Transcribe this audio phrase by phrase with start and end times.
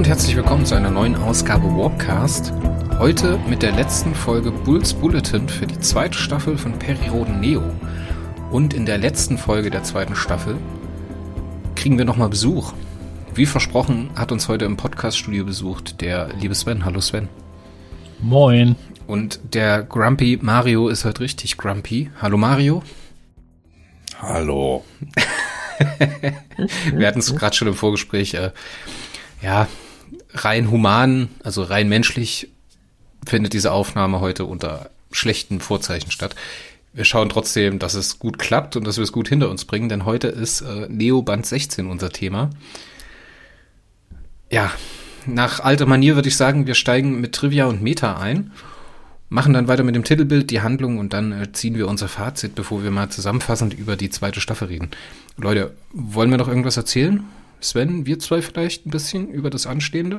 [0.00, 2.54] Und herzlich willkommen zu einer neuen Ausgabe Warpcast.
[2.98, 7.62] Heute mit der letzten Folge Bulls Bulletin für die zweite Staffel von Periroden Neo.
[8.50, 10.56] Und in der letzten Folge der zweiten Staffel
[11.74, 12.72] kriegen wir nochmal Besuch.
[13.34, 16.86] Wie versprochen hat uns heute im Podcaststudio besucht der liebe Sven.
[16.86, 17.28] Hallo Sven.
[18.20, 18.76] Moin.
[19.06, 22.10] Und der Grumpy Mario ist heute richtig grumpy.
[22.22, 22.82] Hallo Mario.
[24.18, 24.82] Hallo.
[26.94, 28.32] wir hatten es gerade schon im Vorgespräch.
[28.32, 28.52] Äh,
[29.42, 29.68] ja,
[30.34, 32.48] rein human, also rein menschlich
[33.26, 36.34] findet diese Aufnahme heute unter schlechten Vorzeichen statt.
[36.92, 39.88] Wir schauen trotzdem, dass es gut klappt und dass wir es gut hinter uns bringen,
[39.88, 42.50] denn heute ist äh, Neo Band 16 unser Thema.
[44.50, 44.72] Ja,
[45.26, 48.50] nach alter Manier würde ich sagen, wir steigen mit Trivia und Meta ein,
[49.28, 52.56] machen dann weiter mit dem Titelbild, die Handlung und dann äh, ziehen wir unser Fazit,
[52.56, 54.90] bevor wir mal zusammenfassend über die zweite Staffel reden.
[55.36, 57.24] Leute, wollen wir noch irgendwas erzählen?
[57.60, 60.18] Sven, wir zwei vielleicht ein bisschen über das Anstehende?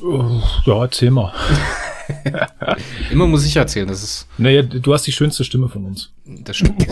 [0.00, 1.34] Ja, erzähl mal.
[3.10, 4.26] Immer muss ich erzählen, das ist.
[4.38, 6.12] Naja, du hast die schönste Stimme von uns.
[6.24, 6.86] Das stimmt.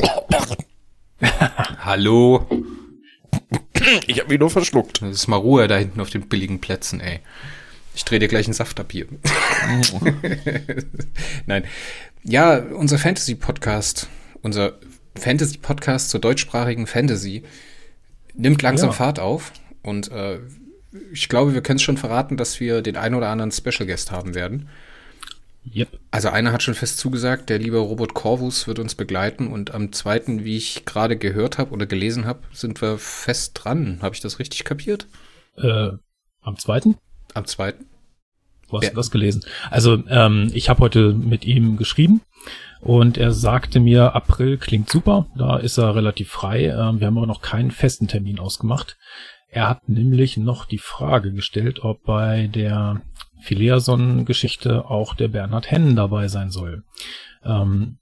[1.78, 2.46] Hallo.
[4.06, 5.02] Ich habe mich nur verschluckt.
[5.02, 7.20] Das ist mal Ruhe da hinten auf den billigen Plätzen, ey.
[7.94, 9.06] Ich drehe dir gleich einen Saft ab hier.
[11.46, 11.64] Nein.
[12.24, 14.08] Ja, unser Fantasy-Podcast,
[14.42, 14.74] unser
[15.14, 17.44] Fantasy-Podcast zur deutschsprachigen Fantasy
[18.36, 18.92] nimmt langsam ja.
[18.92, 20.40] Fahrt auf und äh,
[21.12, 24.10] ich glaube, wir können es schon verraten, dass wir den einen oder anderen Special Guest
[24.12, 24.68] haben werden.
[25.74, 25.98] Yep.
[26.10, 29.92] Also einer hat schon fest zugesagt, der liebe Robert Corvus wird uns begleiten und am
[29.92, 33.98] zweiten, wie ich gerade gehört habe oder gelesen habe, sind wir fest dran.
[34.00, 35.08] Habe ich das richtig kapiert?
[35.56, 35.90] Äh,
[36.40, 36.96] am zweiten?
[37.34, 37.86] Am zweiten.
[38.68, 38.90] Wo hast ja.
[38.90, 39.44] du das gelesen?
[39.70, 42.20] Also ähm, ich habe heute mit ihm geschrieben
[42.80, 46.66] und er sagte mir, April klingt super, da ist er relativ frei.
[46.66, 48.96] Ähm, wir haben aber noch keinen festen Termin ausgemacht.
[49.48, 53.02] Er hat nämlich noch die Frage gestellt, ob bei der
[53.40, 56.84] Phileason-Geschichte auch der Bernhard Hennen dabei sein soll.
[57.44, 57.98] Ähm,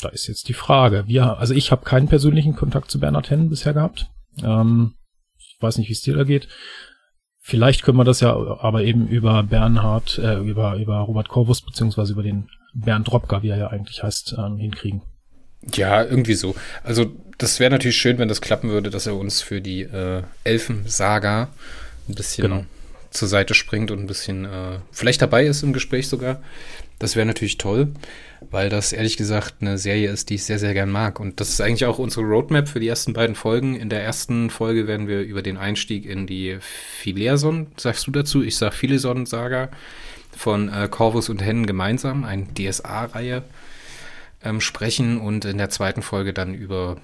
[0.00, 1.04] da ist jetzt die Frage.
[1.06, 4.10] Wir, also ich habe keinen persönlichen Kontakt zu Bernhard Hennen bisher gehabt.
[4.42, 4.94] Ähm,
[5.38, 6.48] ich weiß nicht, wie es dir da geht.
[7.40, 12.12] Vielleicht können wir das ja aber eben über Bernhard, äh, über, über Robert Corvus, beziehungsweise
[12.12, 15.02] über den Bernd Dropka, wie er ja eigentlich heißt, ähm, hinkriegen.
[15.74, 16.54] Ja, irgendwie so.
[16.82, 20.22] Also das wäre natürlich schön, wenn das klappen würde, dass er uns für die äh,
[20.44, 21.48] Elfen-Saga
[22.08, 22.64] ein bisschen genau.
[23.10, 26.42] zur Seite springt und ein bisschen äh, vielleicht dabei ist im Gespräch sogar.
[26.98, 27.88] Das wäre natürlich toll,
[28.50, 31.18] weil das ehrlich gesagt eine Serie ist, die ich sehr, sehr gern mag.
[31.18, 33.74] Und das ist eigentlich auch unsere Roadmap für die ersten beiden Folgen.
[33.74, 38.42] In der ersten Folge werden wir über den Einstieg in die Phileason, sagst du dazu?
[38.42, 39.70] Ich sag Phileason-Saga
[40.36, 43.42] von äh, Corvus und Hennen gemeinsam, eine DSA-Reihe,
[44.42, 46.96] ähm, sprechen und in der zweiten Folge dann über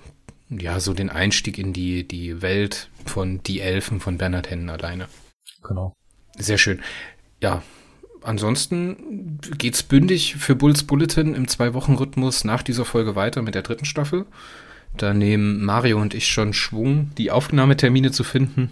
[0.50, 5.08] ja so den Einstieg in die, die Welt von Die Elfen von Bernhard Hennen alleine.
[5.62, 5.94] Genau.
[6.36, 6.80] Sehr schön.
[7.42, 7.62] Ja,
[8.22, 13.84] ansonsten geht's bündig für Bulls Bulletin im Zwei-Wochen-Rhythmus nach dieser Folge weiter mit der dritten
[13.84, 14.26] Staffel.
[14.96, 18.70] Da nehmen Mario und ich schon Schwung, die Aufnahmetermine zu finden.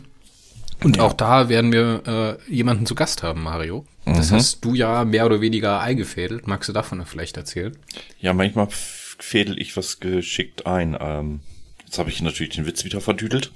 [0.83, 1.03] Und ja.
[1.05, 3.87] auch da werden wir äh, jemanden zu Gast haben, Mario.
[4.05, 4.37] Das mhm.
[4.37, 6.47] hast du ja mehr oder weniger eingefädelt.
[6.47, 7.77] Magst du davon vielleicht erzählen?
[8.21, 10.97] Ja, manchmal fädel ich was geschickt ein.
[11.01, 11.41] Ähm,
[11.85, 13.53] jetzt habe ich natürlich den Witz wieder verdüdelt.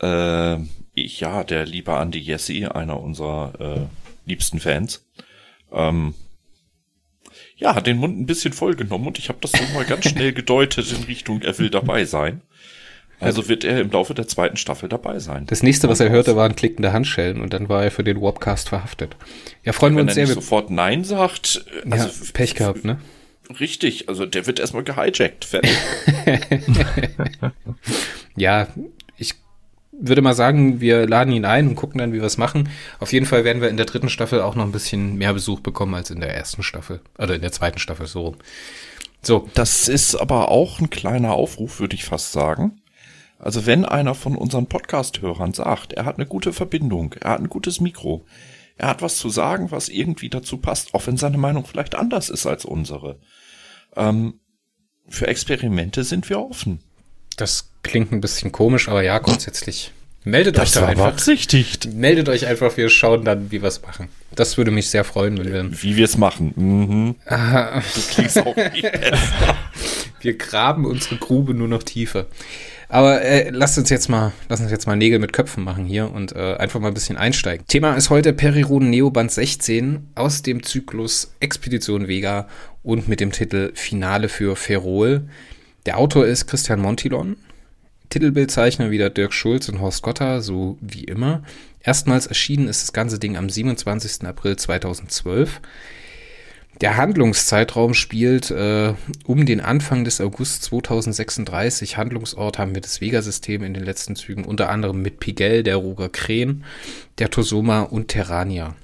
[0.00, 0.58] Äh,
[0.94, 5.06] ich, ja, der liebe Andy Jesse, einer unserer äh, liebsten Fans,
[5.70, 6.14] ähm,
[7.56, 10.08] ja, hat den Mund ein bisschen voll genommen und ich habe das so mal ganz
[10.08, 12.42] schnell gedeutet in Richtung, er will dabei sein.
[13.18, 15.46] Also wird er im Laufe der zweiten Staffel dabei sein.
[15.46, 18.68] Das nächste, was er hörte, waren klickende Handschellen und dann war er für den Warpcast
[18.68, 19.16] verhaftet.
[19.64, 20.24] Ja, freuen Wenn wir uns sehr.
[20.24, 22.98] Wenn er sofort Nein sagt, also ja, Pech gehabt, ne?
[23.60, 25.46] Richtig, also der wird erstmal gehijackt.
[28.36, 28.66] ja,
[29.16, 29.34] ich
[29.92, 32.68] würde mal sagen, wir laden ihn ein und gucken dann, wie wir es machen.
[32.98, 35.60] Auf jeden Fall werden wir in der dritten Staffel auch noch ein bisschen mehr Besuch
[35.60, 37.00] bekommen als in der ersten Staffel.
[37.18, 38.36] Oder in der zweiten Staffel so rum.
[39.22, 39.48] So.
[39.54, 42.80] Das ist aber auch ein kleiner Aufruf, würde ich fast sagen.
[43.38, 47.48] Also wenn einer von unseren Podcast-Hörern sagt, er hat eine gute Verbindung, er hat ein
[47.48, 48.24] gutes Mikro,
[48.76, 52.28] er hat was zu sagen, was irgendwie dazu passt, auch wenn seine Meinung vielleicht anders
[52.28, 53.18] ist als unsere.
[53.94, 54.34] Ähm,
[55.08, 56.80] für Experimente sind wir offen.
[57.36, 59.92] Das klingt ein bisschen komisch, aber ja, grundsätzlich.
[60.24, 61.04] Meldet das euch da einfach.
[61.04, 61.94] Beabsichtigt.
[61.94, 64.08] Meldet euch einfach, wir schauen dann, wie wir es machen.
[64.34, 65.82] Das würde mich sehr freuen, wenn wir.
[65.82, 66.52] Wie wir es machen.
[66.56, 67.14] Mhm.
[67.26, 67.80] Ah.
[67.80, 69.56] Du klingst auch nicht besser.
[70.20, 72.26] wir graben unsere Grube nur noch tiefer.
[72.88, 76.12] Aber äh, lasst uns jetzt mal, lasst uns jetzt mal Nägel mit Köpfen machen hier
[76.12, 77.66] und äh, einfach mal ein bisschen einsteigen.
[77.66, 82.48] Thema ist heute Periroden Neoband 16 aus dem Zyklus Expedition Vega
[82.82, 85.28] und mit dem Titel Finale für Ferrol.
[85.86, 87.36] Der Autor ist Christian Montilon.
[88.10, 91.42] Titelbildzeichner wieder Dirk Schulz und Horst Gotter, so wie immer.
[91.82, 94.24] Erstmals erschienen ist das ganze Ding am 27.
[94.26, 95.60] April 2012.
[96.80, 98.92] Der Handlungszeitraum spielt äh,
[99.24, 101.96] um den Anfang des August 2036.
[101.96, 106.10] Handlungsort haben wir das Vega-System in den letzten Zügen, unter anderem mit Pigel, der Roger
[106.10, 106.64] Krähen,
[107.18, 108.76] der Tosoma und Terrania.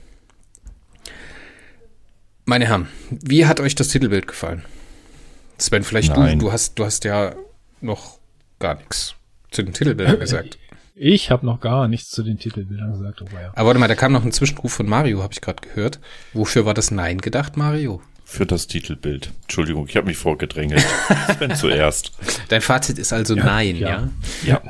[2.46, 4.64] Meine Herren, wie hat euch das Titelbild gefallen?
[5.58, 7.34] Sven, vielleicht du, du hast, du hast ja
[7.80, 8.18] noch
[8.58, 9.14] gar nichts
[9.50, 10.58] zu den Titelbildern gesagt.
[10.94, 13.22] Ich habe noch gar nichts zu den Titelbildern gesagt.
[13.22, 13.50] Oh, ja.
[13.54, 16.00] Aber warte mal, da kam noch ein Zwischenruf von Mario, habe ich gerade gehört.
[16.34, 18.02] Wofür war das Nein gedacht, Mario?
[18.24, 19.30] Für das Titelbild.
[19.42, 20.84] Entschuldigung, ich habe mich vorgedrängelt.
[21.36, 22.12] Sven zuerst.
[22.48, 23.88] Dein Fazit ist also ja, Nein, ja?
[23.88, 24.08] Ja.
[24.44, 24.62] ja.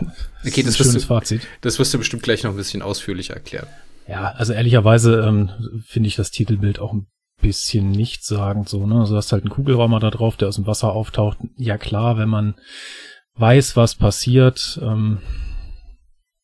[0.45, 1.47] Okay, das, das wirst du, Fazit.
[1.61, 3.69] Das wirst du bestimmt gleich noch ein bisschen ausführlicher erklären.
[4.09, 5.51] Ja, also ehrlicherweise ähm,
[5.87, 7.07] finde ich das Titelbild auch ein
[7.41, 9.01] bisschen nichtssagend so, ne?
[9.01, 11.39] Also du hast halt einen Kugelraumer da drauf, der aus dem Wasser auftaucht.
[11.57, 12.55] Ja klar, wenn man
[13.35, 15.19] weiß, was passiert, ähm,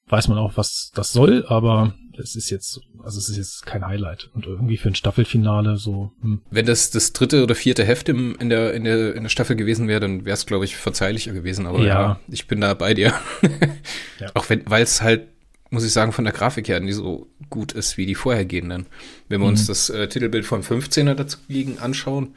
[0.09, 3.87] weiß man auch, was das soll, aber es ist jetzt, also es ist jetzt kein
[3.87, 4.31] Highlight.
[4.35, 6.13] Und irgendwie für ein Staffelfinale so.
[6.21, 6.41] Hm.
[6.51, 9.57] Wenn das das dritte oder vierte Heft im, in, der, in, der, in der Staffel
[9.57, 11.67] gewesen wäre, dann wäre es, glaube ich, verzeihlicher gewesen.
[11.67, 11.87] Aber ja.
[11.87, 13.13] ja, ich bin da bei dir.
[14.21, 14.31] ja.
[14.35, 15.29] Auch wenn, weil es halt,
[15.71, 18.87] muss ich sagen, von der Grafik her nicht so gut ist wie die vorhergehenden.
[19.29, 19.53] Wenn wir mhm.
[19.53, 22.35] uns das äh, Titelbild vom 15er dagegen anschauen,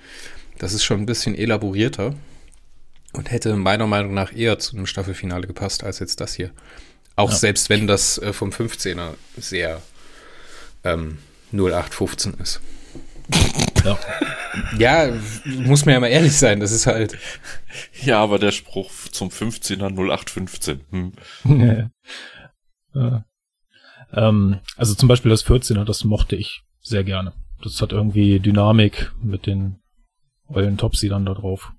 [0.58, 2.14] das ist schon ein bisschen elaborierter
[3.14, 6.52] und hätte meiner Meinung nach eher zu einem Staffelfinale gepasst als jetzt das hier.
[7.22, 7.38] Auch ja.
[7.38, 9.80] selbst wenn das äh, vom 15er sehr
[10.84, 11.20] ähm,
[11.54, 12.62] 0815 ist.
[13.86, 14.00] Ja.
[14.78, 15.14] ja,
[15.46, 17.18] muss man ja mal ehrlich sein, das ist halt.
[18.04, 20.82] Ja, aber der Spruch zum 15er 0815.
[20.90, 21.14] Hm.
[21.46, 21.90] Ja.
[22.96, 23.26] ja.
[24.14, 27.34] Ähm, also zum Beispiel das 14er, das mochte ich sehr gerne.
[27.64, 29.80] Das hat irgendwie Dynamik mit den
[30.50, 31.72] eulen Topsidern da drauf.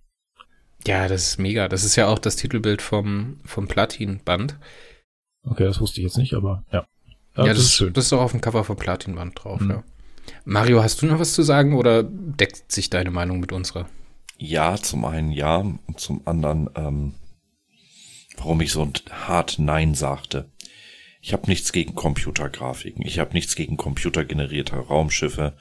[0.87, 1.69] Ja, das ist mega.
[1.69, 4.57] Das ist ja auch das Titelbild vom, vom Platin-Band.
[5.45, 6.87] Okay, das wusste ich jetzt nicht, aber ja.
[7.37, 7.93] Ja, ja das, das, ist schön.
[7.93, 9.71] Das ist auch auf dem Cover vom Platin-Band drauf, mhm.
[9.71, 9.85] ja.
[10.45, 13.89] Mario, hast du noch was zu sagen oder deckt sich deine Meinung mit unserer?
[14.39, 17.15] Ja, zum einen ja und zum anderen, ähm,
[18.37, 20.51] warum ich so hart Nein sagte.
[21.21, 23.07] Ich habe nichts gegen Computergrafiken.
[23.07, 25.55] Ich habe nichts gegen computergenerierte Raumschiffe.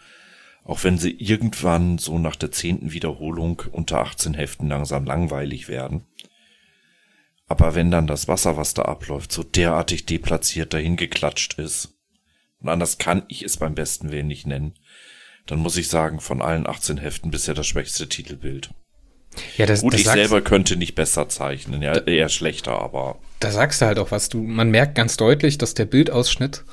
[0.63, 6.05] Auch wenn sie irgendwann so nach der zehnten Wiederholung unter 18 Heften langsam langweilig werden.
[7.51, 11.89] Aber wenn dann das Wasser, was da abläuft, so derartig deplatziert dahin geklatscht ist,
[12.61, 14.75] und anders kann ich es beim besten Willen nicht nennen,
[15.47, 18.69] dann muss ich sagen, von allen 18 Heften bisher das schwächste Titelbild.
[19.57, 23.19] Ja, das, Gut, das ich selber könnte nicht besser zeichnen, ja, eher schlechter, aber.
[23.41, 24.29] Da sagst du halt auch was.
[24.29, 26.63] Du, man merkt ganz deutlich, dass der Bildausschnitt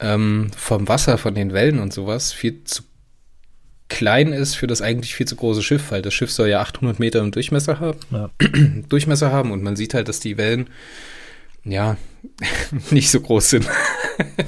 [0.00, 2.84] ähm, vom Wasser, von den Wellen und sowas viel zu
[3.92, 6.98] klein ist für das eigentlich viel zu große Schiff, weil das Schiff soll ja 800
[6.98, 8.30] Meter im Durchmesser haben, ja.
[8.88, 10.70] Durchmesser haben und man sieht halt, dass die Wellen
[11.62, 11.98] ja
[12.90, 13.68] nicht so groß sind.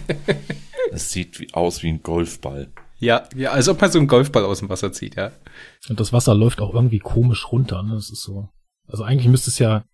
[0.93, 2.73] es sieht wie, aus wie ein Golfball.
[2.99, 5.33] Ja, ja, als ob man so einen Golfball aus dem Wasser zieht, ja.
[5.91, 7.95] Und das Wasser läuft auch irgendwie komisch runter, ne?
[7.95, 8.49] Das ist so.
[8.89, 9.85] Also eigentlich müsste es ja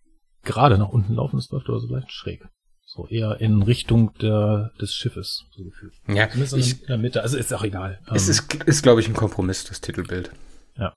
[0.45, 2.47] gerade nach unten laufen, es läuft aber so leicht schräg.
[2.92, 5.92] So eher in Richtung der, des Schiffes, so gefühlt.
[6.09, 8.00] Ja, ich, in der Mitte, also ist auch egal.
[8.12, 10.32] Es ähm, ist, ist glaube ich, ein Kompromiss, das Titelbild.
[10.76, 10.92] Ja.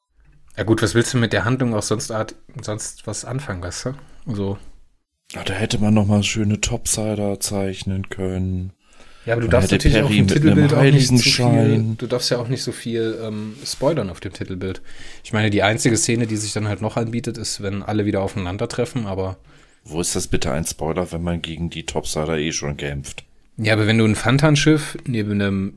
[0.58, 2.34] Ja gut, was willst du mit der Handlung auch sonst, Art,
[2.64, 3.94] sonst was anfangen, weißt du?
[4.26, 4.58] So.
[5.34, 8.74] Ja, da hätte man noch mal schöne Topsider zeichnen können.
[9.28, 12.32] Ja, aber du darfst natürlich Perry auch im Titelbild auch nicht so viel, du darfst
[12.32, 14.82] ja auch nicht so viel ähm, spoilern auf dem Titelbild.
[15.24, 18.22] Ich meine, die einzige Szene, die sich dann halt noch anbietet, ist, wenn alle wieder
[18.22, 19.38] aufeinandertreffen, aber
[19.84, 23.24] wo ist das bitte ein Spoiler, wenn man gegen die Topsider eh schon kämpft?
[23.58, 25.74] Ja, aber wenn du ein Fantan-Schiff neben einem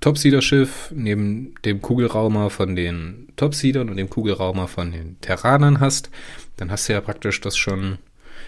[0.00, 6.10] Topsider-Schiff, neben dem Kugelraumer von den Topsidern und dem Kugelraumer von den Terranern hast,
[6.56, 7.98] dann hast du ja praktisch das schon.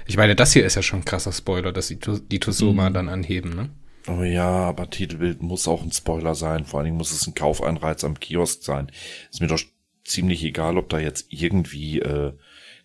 [0.07, 2.95] Ich meine, das hier ist ja schon ein krasser Spoiler, dass die, die Tosoma mhm.
[2.95, 3.71] dann anheben, ne?
[4.09, 6.65] Oh ja, aber Titelbild muss auch ein Spoiler sein.
[6.65, 8.91] Vor allen Dingen muss es ein Kaufeinreiz am Kiosk sein.
[9.31, 9.61] Ist mir doch
[10.05, 12.33] ziemlich egal, ob da jetzt irgendwie äh,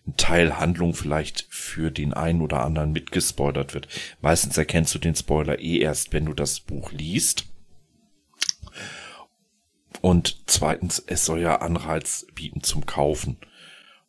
[0.06, 3.88] ein Teil Handlung vielleicht für den einen oder anderen mitgespoilert wird.
[4.20, 7.46] Meistens erkennst du den Spoiler eh erst, wenn du das Buch liest.
[10.00, 13.38] Und zweitens, es soll ja Anreiz bieten zum Kaufen.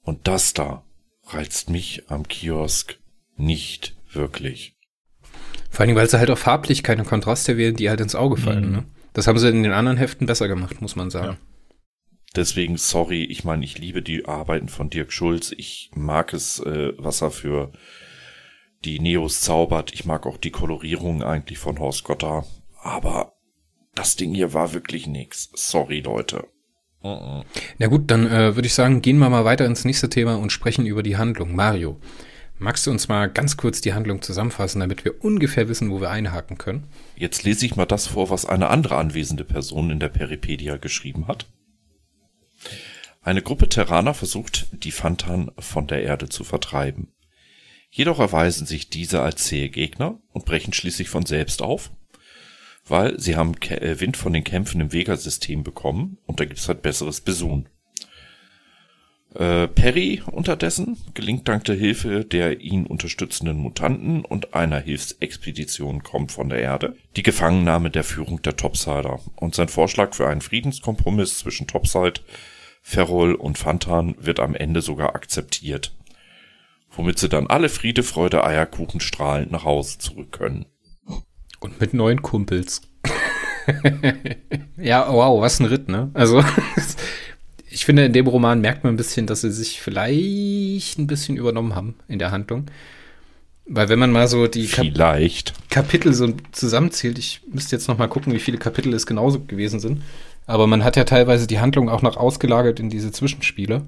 [0.03, 0.83] Und das da
[1.25, 2.99] reizt mich am Kiosk
[3.35, 4.75] nicht wirklich.
[5.69, 8.67] Vor allem, weil sie halt auch farblich keine Kontraste wählen, die halt ins Auge fallen.
[8.67, 8.71] Mhm.
[8.71, 8.83] Ne?
[9.13, 11.37] Das haben sie in den anderen Heften besser gemacht, muss man sagen.
[12.35, 15.53] Deswegen, sorry, ich meine, ich liebe die Arbeiten von Dirk Schulz.
[15.57, 17.71] Ich mag es, äh, was er für
[18.85, 19.93] die Neos zaubert.
[19.93, 22.45] Ich mag auch die Kolorierung eigentlich von Horst Gotter.
[22.81, 23.33] Aber
[23.95, 25.49] das Ding hier war wirklich nix.
[25.55, 26.47] Sorry, Leute.
[27.01, 30.51] Na gut, dann äh, würde ich sagen, gehen wir mal weiter ins nächste Thema und
[30.51, 31.55] sprechen über die Handlung.
[31.55, 31.99] Mario,
[32.59, 36.09] Magst du uns mal ganz kurz die Handlung zusammenfassen, damit wir ungefähr wissen, wo wir
[36.09, 36.87] einhaken können?
[37.15, 41.27] Jetzt lese ich mal das vor, was eine andere anwesende Person in der Peripedia geschrieben
[41.27, 41.45] hat.
[43.27, 47.11] Eine Gruppe Terraner versucht, die Fantan von der Erde zu vertreiben.
[47.89, 51.91] Jedoch erweisen sich diese als zähe Gegner und brechen schließlich von selbst auf,
[52.87, 56.81] weil sie haben äh, Wind von den Kämpfen im Vega-System bekommen und da gibt's halt
[56.81, 57.67] besseres Besun.
[59.35, 66.31] Äh, Perry unterdessen gelingt dank der Hilfe der ihn unterstützenden Mutanten und einer Hilfsexpedition kommt
[66.31, 71.39] von der Erde die Gefangennahme der Führung der Topsider und sein Vorschlag für einen Friedenskompromiss
[71.39, 72.21] zwischen Topside,
[72.89, 75.93] Ferrol und Fantan wird am Ende sogar akzeptiert,
[76.89, 80.67] womit sie dann alle Friede, Freude, Eierkuchen strahlend nach Hause zurück können.
[81.59, 82.83] Und mit neuen Kumpels.
[84.77, 86.11] ja, wow, was ein Ritt, ne?
[86.13, 86.41] Also
[87.69, 91.35] ich finde, in dem Roman merkt man ein bisschen, dass sie sich vielleicht ein bisschen
[91.35, 92.67] übernommen haben in der Handlung.
[93.65, 95.69] Weil wenn man mal so die Kap vielleicht.
[95.69, 99.81] Kapitel so zusammenzählt, ich müsste jetzt noch mal gucken, wie viele Kapitel es genauso gewesen
[99.81, 100.03] sind.
[100.47, 103.85] Aber man hat ja teilweise die Handlung auch noch ausgelagert in diese Zwischenspiele.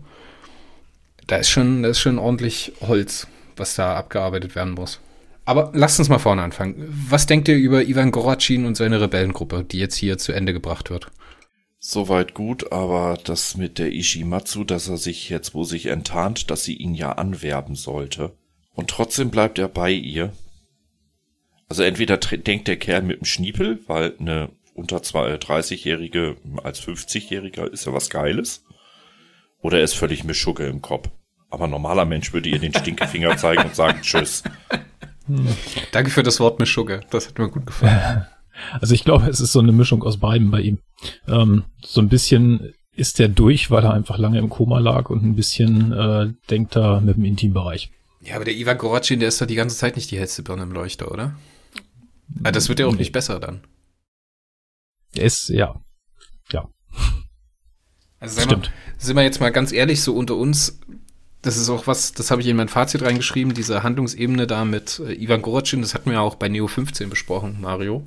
[1.26, 5.00] Da ist schon, da ist schon ordentlich Holz, was da abgearbeitet werden muss.
[5.46, 6.76] Aber lasst uns mal vorne anfangen.
[7.10, 10.90] Was denkt ihr über Ivan Goracin und seine Rebellengruppe, die jetzt hier zu Ende gebracht
[10.92, 11.10] wird?
[11.80, 16.66] Soweit gut, aber das mit der Ishimatsu, dass er sich jetzt wo sich enttarnt, dass
[16.66, 18.34] sie ihn ja anwerben sollte.
[18.76, 20.34] Und trotzdem bleibt er bei ihr.
[21.70, 24.50] Also entweder denkt der Kerl mit dem Schniepel, weil eine
[24.80, 28.64] unter 30-Jährige äh, als 50-Jähriger ist ja was Geiles.
[29.62, 31.10] Oder er ist völlig Mischugge im Kopf.
[31.50, 34.44] Aber ein normaler Mensch würde ihr den Stinkefinger zeigen und sagen Tschüss.
[35.92, 37.02] Danke für das Wort Mischugge.
[37.10, 38.26] Das hat mir gut gefallen.
[38.82, 40.80] Also ich glaube, es ist so eine Mischung aus beiden bei ihm.
[41.30, 45.24] Ähm, so ein bisschen ist er durch, weil er einfach lange im Koma lag und
[45.24, 47.90] ein bisschen äh, denkt er mit dem Intimbereich.
[48.20, 50.64] Ja, aber der Ivan Goracin, der ist doch die ganze Zeit nicht die hellste Birne
[50.64, 51.38] im Leuchter, oder?
[52.40, 53.62] Aber das wird ja auch nicht besser dann.
[55.16, 55.82] Ist, ja.
[56.52, 56.70] Ja.
[58.20, 58.68] Also Stimmt.
[58.68, 60.80] Mal, sind wir jetzt mal ganz ehrlich, so unter uns,
[61.42, 65.00] das ist auch was, das habe ich in mein Fazit reingeschrieben, diese Handlungsebene da mit
[65.00, 68.06] äh, Ivan Goracin, das hatten wir ja auch bei Neo 15 besprochen, Mario.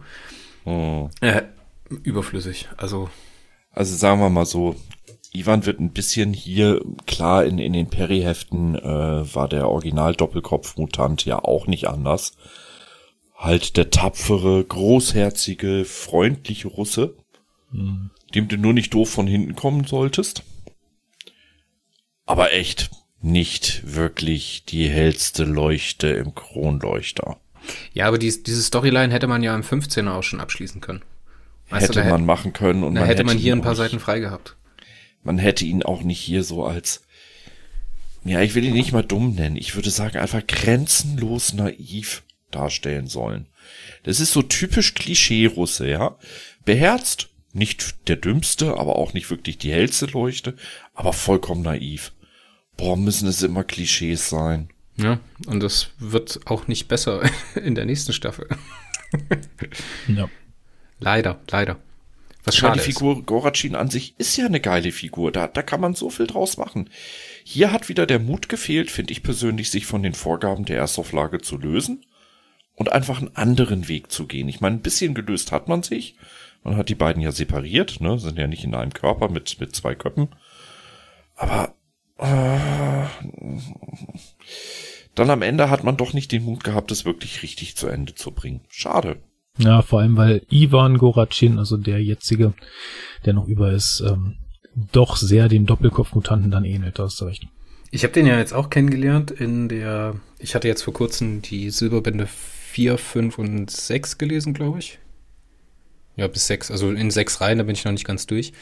[0.64, 1.09] Oh.
[1.21, 1.42] Äh,
[2.02, 2.68] überflüssig.
[2.76, 3.11] Also.
[3.73, 4.76] Also sagen wir mal so,
[5.32, 11.38] Ivan wird ein bisschen hier, klar, in, in den Perry-Heften äh, war der Original-Doppelkopf-Mutant ja
[11.38, 12.32] auch nicht anders.
[13.43, 17.17] Halt der tapfere, großherzige, freundliche Russe,
[17.73, 18.11] mhm.
[18.37, 20.45] dem du nur nicht doof von hinten kommen solltest.
[22.25, 27.41] Aber echt nicht wirklich die hellste Leuchte im Kronleuchter.
[27.93, 31.03] Ja, aber dies, diese Storyline hätte man ja im 15er auch schon abschließen können.
[31.69, 33.75] Weißt hätte du, man hätte, machen können und man hätte, hätte man hier ein paar
[33.75, 34.57] Seiten frei gehabt.
[35.25, 37.03] Man hätte ihn auch nicht hier so als,
[38.23, 39.57] ja, ich will ihn nicht mal dumm nennen.
[39.57, 42.23] Ich würde sagen, einfach grenzenlos naiv
[42.54, 43.49] darstellen sollen.
[44.04, 46.16] Das ist so typisch Klischee-Russe, ja.
[46.64, 50.56] Beherzt, nicht der dümmste, aber auch nicht wirklich die hellste Leuchte,
[50.94, 52.12] aber vollkommen naiv.
[52.76, 54.71] Boah, müssen es immer Klischees sein.
[54.97, 57.23] Ja, und das wird auch nicht besser
[57.54, 58.49] in der nächsten Staffel.
[60.09, 60.28] ja.
[60.99, 61.78] Leider, leider.
[62.44, 63.26] Was schade die Figur ist.
[63.26, 65.30] Goracin an sich ist ja eine geile Figur.
[65.30, 66.90] Da, da kann man so viel draus machen.
[67.44, 71.40] Hier hat wieder der Mut gefehlt, finde ich persönlich, sich von den Vorgaben der Erstauflage
[71.40, 72.04] zu lösen
[72.83, 74.49] und einfach einen anderen Weg zu gehen.
[74.49, 76.17] Ich meine, ein bisschen gelöst hat man sich.
[76.65, 79.73] Man hat die beiden ja separiert, ne, sind ja nicht in einem Körper mit, mit
[79.77, 80.31] zwei Köppen.
[81.37, 81.77] Aber
[82.19, 83.07] äh,
[85.15, 88.17] dann am Ende hat man doch nicht den Mut gehabt, es wirklich richtig zu Ende
[88.17, 88.62] zu bringen.
[88.69, 89.19] Schade.
[89.59, 92.53] Ja, vor allem, weil Ivan Goracin, also der jetzige,
[93.25, 94.39] der noch über ist, ähm,
[94.91, 97.47] doch sehr dem Doppelkopfmutanten dann ähnelt, da hast du recht.
[97.93, 101.71] Ich habe den ja jetzt auch kennengelernt in der, ich hatte jetzt vor kurzem die
[101.71, 102.27] Silberbände
[102.73, 104.99] 4, 5 und 6 gelesen, glaube ich.
[106.17, 108.52] Ja, bis 6, also in 6 Reihen, da bin ich noch nicht ganz durch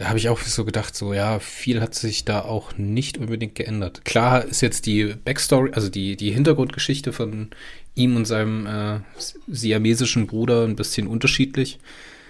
[0.00, 3.54] da habe ich auch so gedacht, so ja, viel hat sich da auch nicht unbedingt
[3.54, 4.02] geändert.
[4.06, 7.50] Klar ist jetzt die Backstory, also die, die Hintergrundgeschichte von
[7.94, 9.00] ihm und seinem äh,
[9.46, 11.80] siamesischen Bruder ein bisschen unterschiedlich.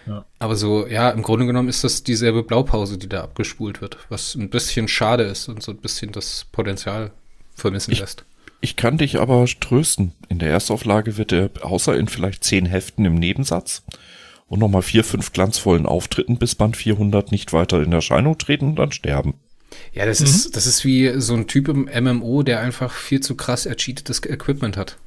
[0.07, 0.27] Ja.
[0.41, 4.35] Aber so, ja, im Grunde genommen ist das dieselbe Blaupause, die da abgespult wird, was
[4.35, 7.13] ein bisschen schade ist und so ein bisschen das Potenzial
[7.55, 8.25] vermissen ich, lässt.
[8.61, 10.13] Ich kann dich aber trösten.
[10.29, 13.83] In der Erstauflage wird er, außer in vielleicht zehn Heften im Nebensatz,
[14.49, 18.77] und nochmal vier, fünf glanzvollen Auftritten bis Band 400 nicht weiter in Erscheinung treten und
[18.77, 19.35] dann sterben.
[19.93, 20.27] Ja, das mhm.
[20.27, 24.25] ist, das ist wie so ein Typ im MMO, der einfach viel zu krass ercheatetes
[24.25, 24.99] Equipment hat.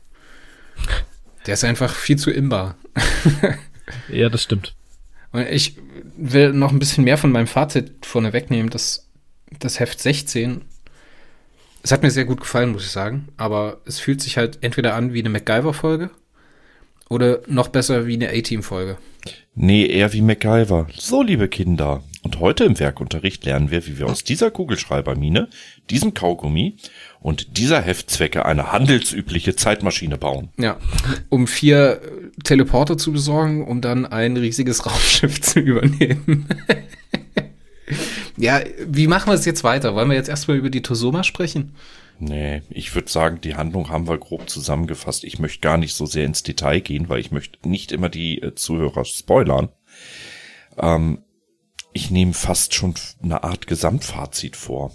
[1.45, 2.77] Der ist einfach viel zu imbar.
[4.09, 4.75] ja, das stimmt.
[5.33, 5.77] Und ich
[6.15, 9.09] will noch ein bisschen mehr von meinem Fazit vorne wegnehmen, dass
[9.59, 10.61] das Heft 16
[11.83, 13.27] es hat mir sehr gut gefallen, muss ich sagen.
[13.37, 16.09] Aber es fühlt sich halt entweder an wie eine MacGyver-Folge
[17.09, 18.97] oder noch besser wie eine A-Team-Folge.
[19.53, 20.87] Nee, eher wie MacGyver.
[20.97, 22.01] So, liebe Kinder.
[22.23, 25.49] Und heute im Werkunterricht lernen wir, wie wir aus dieser Kugelschreibermine,
[25.89, 26.77] diesem Kaugummi
[27.19, 30.49] und dieser Heftzwecke eine handelsübliche Zeitmaschine bauen.
[30.57, 30.77] Ja,
[31.27, 32.01] um vier
[32.45, 36.47] Teleporter zu besorgen, um dann ein riesiges Raumschiff zu übernehmen.
[38.43, 39.95] Ja, wie machen wir es jetzt weiter?
[39.95, 41.75] Wollen wir jetzt erstmal über die Tosoma sprechen?
[42.19, 45.23] Nee, ich würde sagen, die Handlung haben wir grob zusammengefasst.
[45.23, 48.41] Ich möchte gar nicht so sehr ins Detail gehen, weil ich möchte nicht immer die
[48.41, 49.69] äh, Zuhörer spoilern.
[50.77, 51.23] Ähm,
[51.93, 54.91] ich nehme fast schon eine Art Gesamtfazit vor.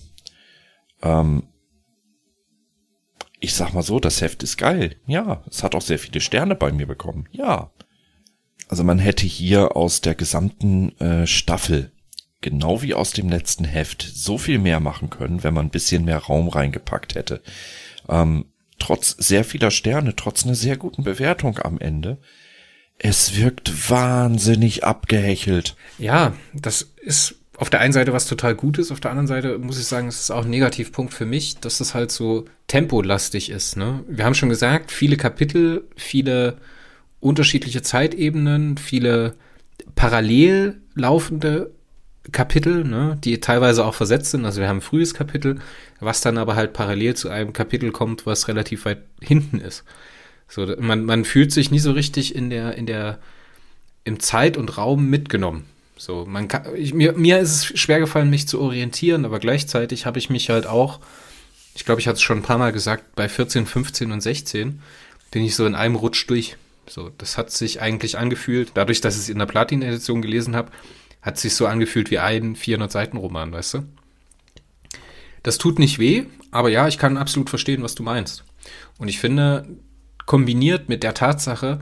[1.02, 1.44] Ähm,
[3.40, 4.96] ich sag mal so, das Heft ist geil.
[5.06, 7.28] Ja, es hat auch sehr viele Sterne bei mir bekommen.
[7.32, 7.70] Ja.
[8.68, 11.92] Also man hätte hier aus der gesamten äh, Staffel,
[12.40, 16.04] genau wie aus dem letzten Heft, so viel mehr machen können, wenn man ein bisschen
[16.04, 17.42] mehr Raum reingepackt hätte.
[18.08, 18.46] Ähm,
[18.78, 22.18] trotz sehr vieler Sterne, trotz einer sehr guten Bewertung am Ende,
[22.98, 25.76] es wirkt wahnsinnig abgehechelt.
[25.98, 29.80] Ja, das ist auf der einen Seite was total Gutes, auf der anderen Seite muss
[29.80, 33.76] ich sagen, es ist auch ein Negativpunkt für mich, dass es halt so tempolastig ist.
[33.76, 34.04] Ne?
[34.08, 36.58] Wir haben schon gesagt, viele Kapitel, viele
[37.18, 39.34] unterschiedliche Zeitebenen, viele
[39.96, 41.72] parallel laufende
[42.32, 44.44] Kapitel, ne, die teilweise auch versetzt sind.
[44.44, 45.60] Also wir haben ein frühes Kapitel,
[46.00, 49.84] was dann aber halt parallel zu einem Kapitel kommt, was relativ weit hinten ist.
[50.48, 53.18] So, man, man fühlt sich nie so richtig in der, in der,
[54.04, 55.64] im Zeit und Raum mitgenommen.
[55.96, 60.06] So, man kann, ich, mir, mir ist es schwer gefallen, mich zu orientieren, aber gleichzeitig
[60.06, 61.00] habe ich mich halt auch,
[61.74, 64.80] ich glaube, ich hatte es schon ein paar Mal gesagt, bei 14, 15 und 16
[65.30, 66.56] bin ich so in einem Rutsch durch.
[66.88, 70.70] So, das hat sich eigentlich angefühlt, dadurch, dass ich es in der Platin-Edition gelesen habe,
[71.28, 73.84] hat sich so angefühlt wie ein 400-Seiten-Roman, weißt du?
[75.42, 78.44] Das tut nicht weh, aber ja, ich kann absolut verstehen, was du meinst.
[78.96, 79.68] Und ich finde,
[80.24, 81.80] kombiniert mit der Tatsache,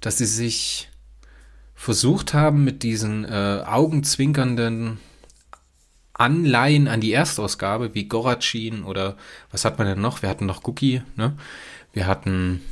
[0.00, 0.88] dass sie sich
[1.74, 4.98] versucht haben, mit diesen äh, augenzwinkernden
[6.14, 9.18] Anleihen an die Erstausgabe, wie Gorachin oder
[9.50, 10.22] was hat man denn noch?
[10.22, 11.36] Wir hatten noch Cookie, ne?
[11.92, 12.62] Wir hatten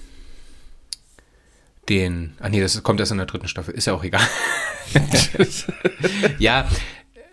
[1.91, 4.27] den, ah nee, das kommt erst in der dritten Staffel, ist ja auch egal.
[6.39, 6.69] ja,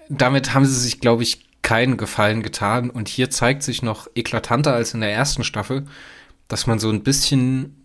[0.09, 4.73] damit haben sie sich, glaube ich, keinen Gefallen getan und hier zeigt sich noch eklatanter
[4.73, 5.85] als in der ersten Staffel,
[6.47, 7.75] dass man so ein bisschen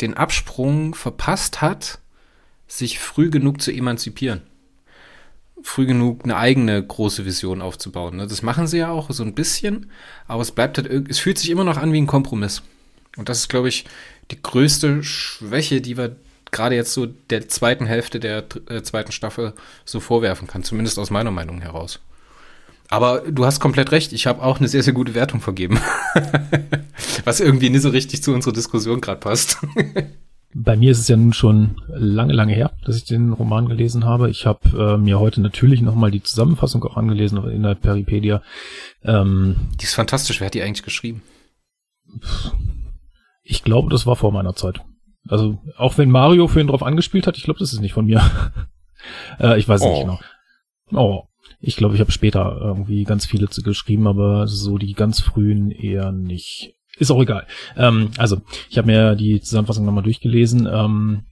[0.00, 2.00] den Absprung verpasst hat
[2.68, 4.42] sich früh genug zu emanzipieren.
[5.62, 8.16] Früh genug eine eigene große Vision aufzubauen.
[8.16, 8.26] Ne?
[8.26, 9.90] Das machen sie ja auch so ein bisschen,
[10.28, 12.62] aber es bleibt halt, es fühlt sich immer noch an wie ein Kompromiss.
[13.16, 13.86] Und das ist, glaube ich,
[14.30, 16.16] die größte Schwäche, die wir
[16.50, 21.10] gerade jetzt so der zweiten Hälfte der äh, zweiten Staffel so vorwerfen kann, zumindest aus
[21.10, 22.00] meiner Meinung heraus.
[22.88, 25.78] Aber du hast komplett recht, ich habe auch eine sehr, sehr gute Wertung vergeben.
[27.24, 29.58] Was irgendwie nicht so richtig zu unserer Diskussion gerade passt.
[30.54, 34.06] Bei mir ist es ja nun schon lange, lange her, dass ich den Roman gelesen
[34.06, 34.30] habe.
[34.30, 38.42] Ich habe äh, mir heute natürlich nochmal die Zusammenfassung auch angelesen in der Peripedia.
[39.04, 40.40] Ähm, die ist fantastisch.
[40.40, 41.22] Wer hat die eigentlich geschrieben?
[43.42, 44.80] Ich glaube, das war vor meiner Zeit.
[45.28, 48.06] Also auch wenn Mario für ihn drauf angespielt hat, ich glaube, das ist nicht von
[48.06, 48.22] mir.
[49.40, 49.88] äh, ich weiß oh.
[49.88, 50.20] nicht genau.
[50.92, 51.24] Oh,
[51.60, 56.12] ich glaube, ich habe später irgendwie ganz viele geschrieben, aber so die ganz frühen eher
[56.12, 56.74] nicht.
[56.98, 57.46] Ist auch egal.
[57.76, 60.68] Ähm, also, ich habe mir die Zusammenfassung nochmal durchgelesen.
[60.70, 61.26] Ähm,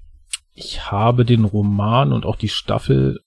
[0.54, 3.20] ich habe den Roman und auch die Staffel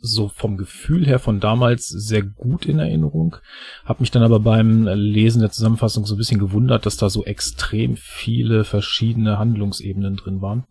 [0.00, 3.36] so vom Gefühl her von damals sehr gut in Erinnerung.
[3.84, 7.24] Hab mich dann aber beim Lesen der Zusammenfassung so ein bisschen gewundert, dass da so
[7.24, 10.64] extrem viele verschiedene Handlungsebenen drin waren.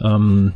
[0.00, 0.54] Ähm,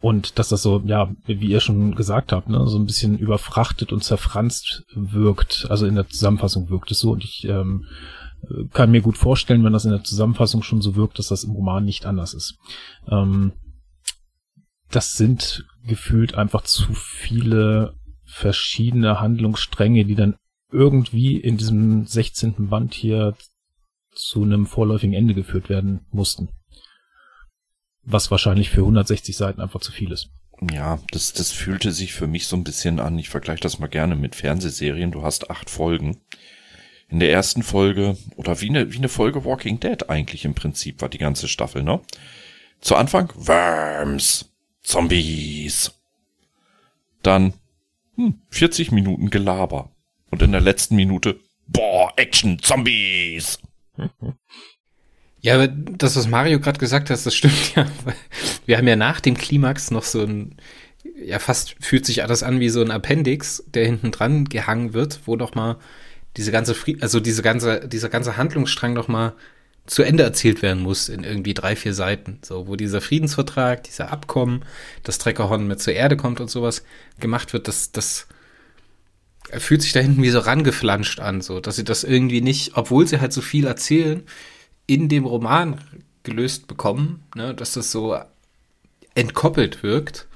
[0.00, 3.90] und dass das so, ja, wie ihr schon gesagt habt, ne, so ein bisschen überfrachtet
[3.90, 5.66] und zerfranst wirkt.
[5.70, 7.12] Also in der Zusammenfassung wirkt es so.
[7.12, 7.86] Und ich ähm,
[8.72, 11.52] kann mir gut vorstellen, wenn das in der Zusammenfassung schon so wirkt, dass das im
[11.52, 12.58] Roman nicht anders ist.
[13.08, 13.52] Ähm,
[14.90, 17.94] das sind gefühlt einfach zu viele
[18.24, 20.36] verschiedene Handlungsstränge, die dann
[20.70, 22.68] irgendwie in diesem 16.
[22.68, 23.36] Band hier
[24.12, 26.48] zu einem vorläufigen Ende geführt werden mussten.
[28.02, 30.30] Was wahrscheinlich für 160 Seiten einfach zu viel ist.
[30.72, 33.18] Ja, das, das fühlte sich für mich so ein bisschen an.
[33.18, 35.10] Ich vergleiche das mal gerne mit Fernsehserien.
[35.10, 36.20] Du hast acht Folgen
[37.08, 41.00] in der ersten Folge, oder wie eine, wie eine Folge Walking Dead eigentlich im Prinzip
[41.00, 42.00] war die ganze Staffel, ne?
[42.80, 44.50] Zu Anfang Worms,
[44.84, 45.92] Zombies.
[47.22, 47.54] Dann
[48.16, 49.90] hm, 40 Minuten Gelaber.
[50.30, 53.58] Und in der letzten Minute, boah, Action, Zombies.
[55.40, 57.86] Ja, aber das, was Mario gerade gesagt hat, das stimmt ja.
[58.66, 60.56] Wir haben ja nach dem Klimax noch so ein,
[61.22, 65.20] ja, fast fühlt sich alles an wie so ein Appendix, der hinten dran gehangen wird,
[65.26, 65.78] wo doch mal
[66.36, 69.34] diese ganze, Fried also diese ganze, dieser ganze Handlungsstrang noch mal
[69.86, 72.38] zu Ende erzählt werden muss in irgendwie drei, vier Seiten.
[72.42, 74.64] So, wo dieser Friedensvertrag, dieser Abkommen,
[75.02, 76.84] das Treckerhorn mit zur Erde kommt und sowas
[77.20, 78.26] gemacht wird, das, das
[79.52, 83.06] fühlt sich da hinten wie so rangeflanscht an, so, dass sie das irgendwie nicht, obwohl
[83.06, 84.22] sie halt so viel erzählen,
[84.86, 85.78] in dem Roman
[86.22, 88.18] gelöst bekommen, ne, dass das so
[89.14, 90.26] entkoppelt wirkt,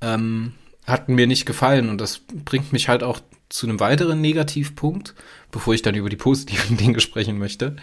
[0.00, 0.54] ähm,
[0.86, 5.14] hat mir nicht gefallen und das bringt mich halt auch zu einem weiteren Negativpunkt,
[5.50, 7.76] bevor ich dann über die positiven Dinge sprechen möchte,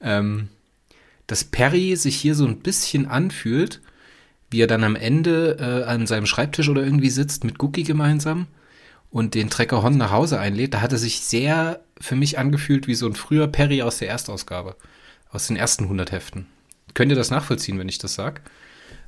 [0.00, 0.48] ähm,
[1.26, 3.80] dass Perry sich hier so ein bisschen anfühlt,
[4.50, 8.46] wie er dann am Ende äh, an seinem Schreibtisch oder irgendwie sitzt mit Cookie gemeinsam
[9.10, 10.74] und den Trecker Hon nach Hause einlädt.
[10.74, 14.08] Da hat er sich sehr für mich angefühlt wie so ein früher Perry aus der
[14.08, 14.76] Erstausgabe,
[15.30, 16.46] aus den ersten 100 Heften.
[16.92, 18.42] Könnt ihr das nachvollziehen, wenn ich das sag?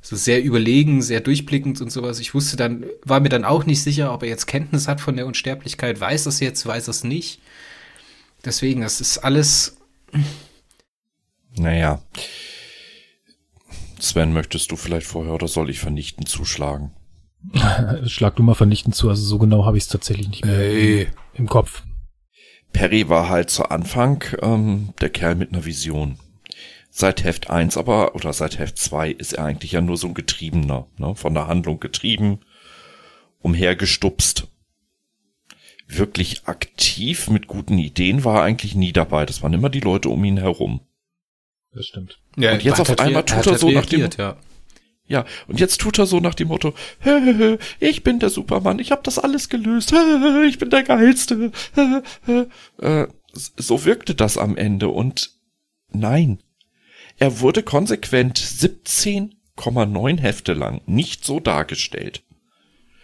[0.07, 2.19] So sehr überlegen, sehr durchblickend und sowas.
[2.19, 5.17] Ich wusste dann, war mir dann auch nicht sicher, ob er jetzt Kenntnis hat von
[5.17, 5.99] der Unsterblichkeit.
[5.99, 7.41] Weiß es jetzt, weiß es nicht.
[8.45, 9.75] Deswegen, das ist alles.
[11.57, 12.01] Naja.
[13.99, 16.91] Sven, möchtest du vielleicht vorher oder soll ich vernichtend zuschlagen?
[18.05, 21.07] Schlag du mal vernichtend zu, also so genau habe ich es tatsächlich nicht mehr hey.
[21.33, 21.83] im Kopf.
[22.71, 26.17] Perry war halt zu Anfang ähm, der Kerl mit einer Vision.
[26.99, 30.15] Seit Heft 1 aber, oder seit Heft 2 ist er eigentlich ja nur so ein
[30.15, 31.13] Getriebener, ne?
[31.13, 32.39] von der Handlung getrieben,
[33.37, 34.47] umhergestupst.
[35.87, 39.27] Wirklich aktiv mit guten Ideen war er eigentlich nie dabei.
[39.27, 40.81] Das waren immer die Leute um ihn herum.
[41.71, 42.19] Das stimmt.
[42.35, 44.35] Ja, und jetzt auf einmal tut er so nach dem, ja.
[45.05, 48.31] ja, und jetzt tut er so nach dem Motto, hö, hö, hö, ich bin der
[48.31, 51.51] Supermann, ich habe das alles gelöst, hö, ich bin der Geilste.
[52.79, 55.29] Äh, so wirkte das am Ende und
[55.91, 56.39] nein,
[57.17, 62.23] er wurde konsequent 17,9 Hefte lang nicht so dargestellt.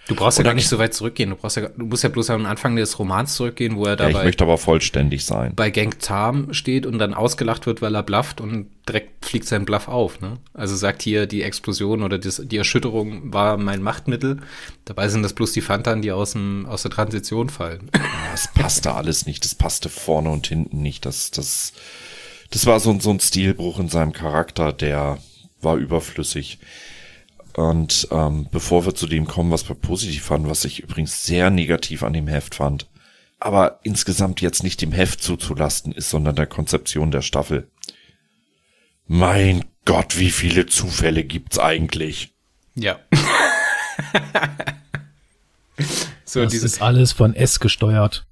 [0.07, 1.29] Du brauchst ja gar nicht so weit zurückgehen.
[1.29, 4.11] Du brauchst ja, du musst ja bloß am Anfang des Romans zurückgehen, wo er dabei.
[4.11, 5.53] Ja, ich möchte aber vollständig sein.
[5.55, 9.63] Bei Gang Tam steht und dann ausgelacht wird, weil er blufft und direkt fliegt sein
[9.63, 10.39] Bluff auf, ne?
[10.53, 14.41] Also sagt hier, die Explosion oder das, die Erschütterung war mein Machtmittel.
[14.83, 17.89] Dabei sind das bloß die Fantan, die aus dem, aus der Transition fallen.
[18.31, 19.45] Das passte alles nicht.
[19.45, 21.05] Das passte vorne und hinten nicht.
[21.05, 21.71] Das, das,
[22.53, 25.17] das war so, so ein Stilbruch in seinem Charakter, der
[25.61, 26.59] war überflüssig.
[27.55, 31.49] Und ähm, bevor wir zu dem kommen, was wir positiv fanden, was ich übrigens sehr
[31.49, 32.87] negativ an dem Heft fand,
[33.39, 37.71] aber insgesamt jetzt nicht dem Heft zuzulasten ist, sondern der Konzeption der Staffel.
[39.07, 42.35] Mein Gott, wie viele Zufälle gibt's eigentlich?
[42.75, 42.99] Ja.
[46.23, 48.27] so, das dieses ist alles von S gesteuert.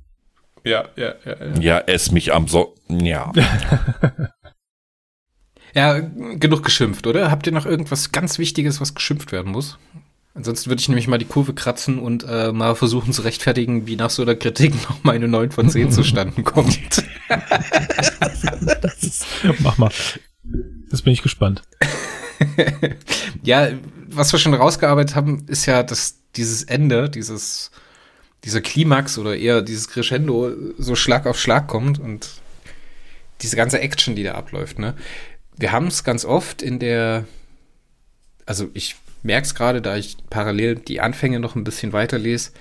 [0.63, 1.45] Ja, ja, ja.
[1.45, 2.76] Ja, ja ess mich am so.
[2.88, 3.32] Ja.
[5.74, 7.32] ja, genug geschimpft, oder?
[7.32, 9.80] Habt ihr noch irgendwas ganz Wichtiges, was geschimpft werden muss?
[10.34, 13.97] Ansonsten würde ich nämlich mal die Kurve kratzen und äh, mal versuchen zu rechtfertigen, wie
[13.97, 16.78] nach so einer Kritik noch meine 9 von 10 zustande kommt.
[19.02, 19.26] ist,
[19.60, 19.91] mach mal.
[20.89, 21.63] Jetzt bin ich gespannt.
[23.43, 23.69] ja,
[24.08, 27.71] was wir schon rausgearbeitet haben, ist ja, dass dieses Ende, dieses
[28.43, 32.30] dieser Klimax oder eher dieses Crescendo so Schlag auf Schlag kommt und
[33.41, 34.95] diese ganze Action, die da abläuft, ne?
[35.58, 37.25] Wir haben es ganz oft in der,
[38.45, 42.51] also ich merke es gerade, da ich parallel die Anfänge noch ein bisschen weiterlese,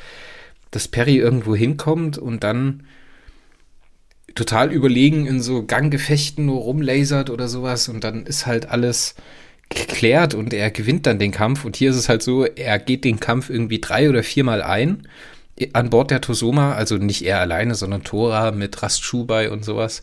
[0.70, 2.84] dass Perry irgendwo hinkommt und dann
[4.34, 9.14] total überlegen in so Ganggefechten nur rumlasert oder sowas und dann ist halt alles
[9.68, 13.04] geklärt und er gewinnt dann den Kampf und hier ist es halt so, er geht
[13.04, 15.08] den Kampf irgendwie drei oder viermal ein
[15.72, 20.02] an Bord der Tosoma, also nicht er alleine, sondern Tora mit Rastschubai und sowas.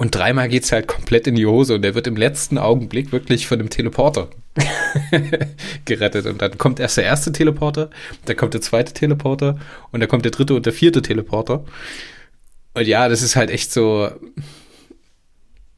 [0.00, 3.46] Und dreimal geht's halt komplett in die Hose und er wird im letzten Augenblick wirklich
[3.46, 4.28] von dem Teleporter
[5.84, 6.24] gerettet.
[6.24, 7.90] Und dann kommt erst der erste Teleporter,
[8.24, 9.58] dann kommt der zweite Teleporter
[9.92, 11.66] und dann kommt der dritte und der vierte Teleporter.
[12.72, 14.10] Und ja, das ist halt echt so.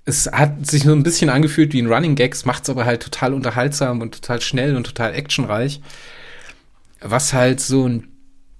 [0.04, 3.34] Es hat sich so ein bisschen angefühlt wie ein Running Gags, macht's aber halt total
[3.34, 5.80] unterhaltsam und total schnell und total actionreich.
[7.00, 8.11] Was halt so ein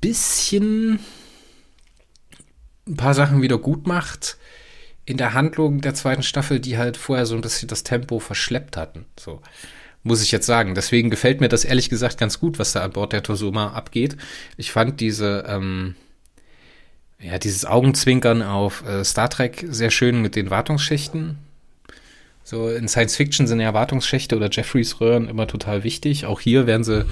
[0.03, 0.99] bisschen
[2.87, 4.37] ein paar Sachen wieder gut macht
[5.07, 8.77] in der Handlung der zweiten Staffel, die halt vorher so ein bisschen das Tempo verschleppt
[8.77, 9.07] hatten.
[9.19, 9.41] So
[10.03, 10.75] muss ich jetzt sagen.
[10.75, 14.17] Deswegen gefällt mir das ehrlich gesagt ganz gut, was da an Bord der Tosoma abgeht.
[14.57, 15.95] Ich fand diese, ähm,
[17.21, 21.39] ja, dieses Augenzwinkern auf äh, Star Trek sehr schön mit den Wartungsschächten.
[22.45, 26.27] So in Science Fiction sind ja Wartungsschächte oder Jeffreys Röhren immer total wichtig.
[26.27, 27.07] Auch hier werden sie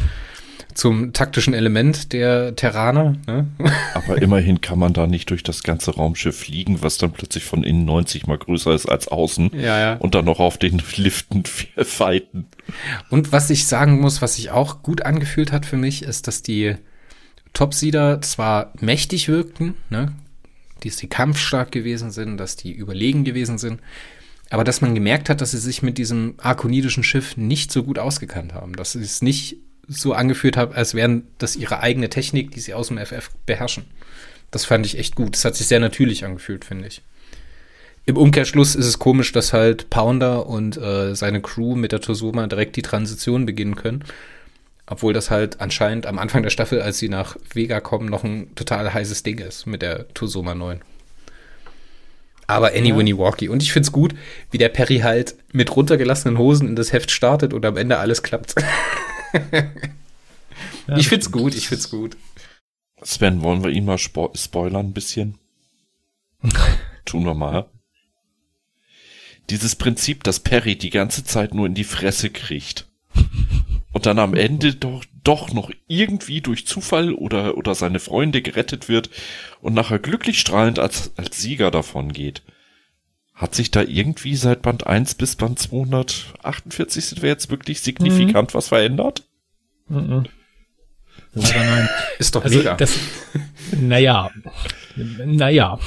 [0.74, 3.16] zum taktischen Element der Terraner.
[3.26, 3.46] Ne?
[3.94, 7.62] Aber immerhin kann man da nicht durch das ganze Raumschiff fliegen, was dann plötzlich von
[7.62, 9.50] innen 90 mal größer ist als außen.
[9.54, 9.94] Ja, ja.
[9.96, 12.46] Und dann noch auf den Liften fighten.
[13.08, 16.42] Und was ich sagen muss, was sich auch gut angefühlt hat für mich, ist, dass
[16.42, 16.76] die
[17.52, 20.12] Topsieder zwar mächtig wirkten, ne?
[20.84, 23.80] dass die kampfstark gewesen sind, dass die überlegen gewesen sind.
[24.50, 27.98] Aber dass man gemerkt hat, dass sie sich mit diesem arkonidischen Schiff nicht so gut
[27.98, 28.74] ausgekannt haben.
[28.74, 29.58] Dass sie es nicht
[29.90, 33.84] so angeführt haben, als wären das ihre eigene Technik, die sie aus dem FF beherrschen.
[34.50, 35.34] Das fand ich echt gut.
[35.34, 37.02] Das hat sich sehr natürlich angefühlt, finde ich.
[38.06, 42.46] Im Umkehrschluss ist es komisch, dass halt Pounder und äh, seine Crew mit der Tosoma
[42.46, 44.04] direkt die Transition beginnen können.
[44.86, 48.54] Obwohl das halt anscheinend am Anfang der Staffel, als sie nach Vega kommen, noch ein
[48.54, 50.80] total heißes Ding ist mit der Tosoma 9.
[52.46, 52.96] Aber Any ja.
[52.96, 53.48] Winnie Walkie.
[53.48, 54.14] Und ich find's gut,
[54.50, 58.22] wie der Perry halt mit runtergelassenen Hosen in das Heft startet und am Ende alles
[58.24, 58.54] klappt.
[59.32, 62.16] ja, ich find's gut, ich find's gut.
[63.02, 65.38] Sven, wollen wir ihn mal spo spoilern ein bisschen?
[67.04, 67.70] Tun wir mal.
[69.48, 72.86] Dieses Prinzip, dass Perry die ganze Zeit nur in die Fresse kriegt
[73.92, 78.88] und dann am Ende doch, doch noch irgendwie durch Zufall oder, oder seine Freunde gerettet
[78.88, 79.10] wird
[79.60, 82.42] und nachher glücklich strahlend als, als Sieger davon geht.
[83.40, 88.52] Hat sich da irgendwie seit Band 1 bis Band 248 sind wir jetzt wirklich signifikant
[88.52, 88.54] mhm.
[88.54, 89.24] was verändert?
[89.88, 90.26] Mhm.
[91.32, 91.88] Leider nein.
[92.18, 92.74] Ist doch also mega.
[92.74, 92.98] Das,
[93.72, 94.30] naja,
[94.94, 95.78] naja.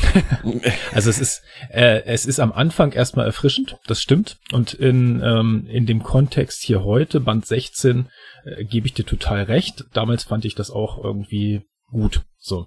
[0.93, 4.39] Also es ist, äh, es ist am Anfang erstmal erfrischend, das stimmt.
[4.51, 8.09] Und in, ähm, in dem Kontext hier heute, Band 16,
[8.45, 9.85] äh, gebe ich dir total recht.
[9.93, 11.61] Damals fand ich das auch irgendwie
[11.91, 12.23] gut.
[12.39, 12.65] So.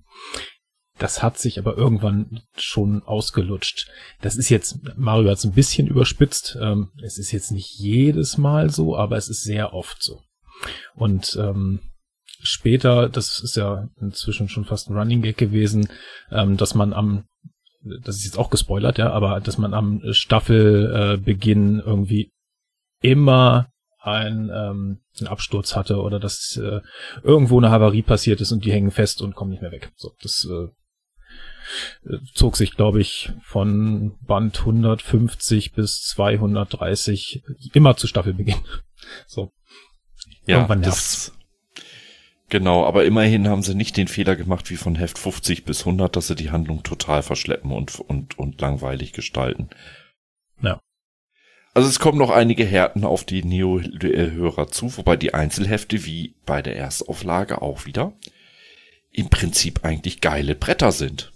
[0.98, 3.90] Das hat sich aber irgendwann schon ausgelutscht.
[4.22, 6.56] Das ist jetzt, Mario hat es ein bisschen überspitzt.
[6.61, 10.22] Ähm, es ist jetzt nicht jedes Mal so, aber es ist sehr oft so.
[10.94, 11.80] Und ähm,
[12.40, 15.88] später, das ist ja inzwischen schon fast ein Running Gag gewesen,
[16.30, 17.24] ähm, dass man am,
[17.82, 22.32] das ist jetzt auch gespoilert, ja, aber dass man am Staffelbeginn äh, irgendwie
[23.02, 23.68] immer
[24.00, 26.80] ein, ähm, einen Absturz hatte oder dass äh,
[27.22, 29.92] irgendwo eine Havarie passiert ist und die hängen fest und kommen nicht mehr weg.
[29.96, 30.68] So, das äh,
[32.35, 38.61] zog sich, glaube ich, von Band 150 bis 230 immer zu Staffelbeginn.
[39.29, 39.52] So.
[40.46, 41.37] Ja, Irgendwann das,
[42.48, 46.14] Genau, aber immerhin haben sie nicht den Fehler gemacht wie von Heft 50 bis 100,
[46.14, 49.68] dass sie die Handlung total verschleppen und, und, und langweilig gestalten.
[50.62, 50.81] Ja.
[51.74, 56.62] Also es kommen noch einige Härten auf die Neo-Hörer zu, wobei die Einzelhefte wie bei
[56.62, 58.12] der Erstauflage auch wieder
[59.11, 61.33] im Prinzip eigentlich geile Bretter sind.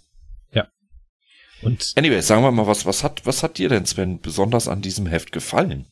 [1.62, 4.82] Und anyway, sagen wir mal, was, was hat, was hat dir denn, Sven, besonders an
[4.82, 5.86] diesem Heft gefallen?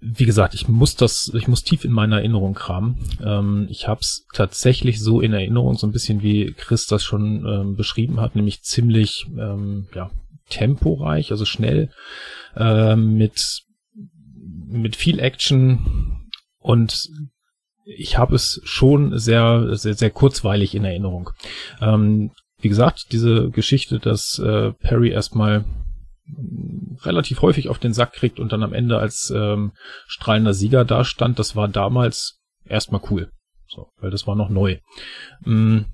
[0.00, 2.98] wie gesagt, ich muss das, ich muss tief in meiner Erinnerung kramen.
[3.24, 7.44] Ähm, ich habe es tatsächlich so in Erinnerung, so ein bisschen wie Chris das schon
[7.46, 10.10] ähm, beschrieben hat, nämlich ziemlich ähm, ja,
[10.50, 11.90] temporeich, also schnell,
[12.56, 13.64] ähm, mit
[14.70, 17.08] mit viel Action und
[17.84, 21.30] ich habe es schon sehr, sehr, sehr kurzweilig in Erinnerung.
[21.80, 25.64] Ähm, wie gesagt, diese Geschichte, dass äh, Perry erstmal
[27.02, 29.72] relativ häufig auf den Sack kriegt und dann am Ende als ähm,
[30.06, 33.30] strahlender Sieger dastand, das war damals erstmal cool.
[33.66, 34.78] So, weil das war noch neu.
[35.44, 35.86] Mhm.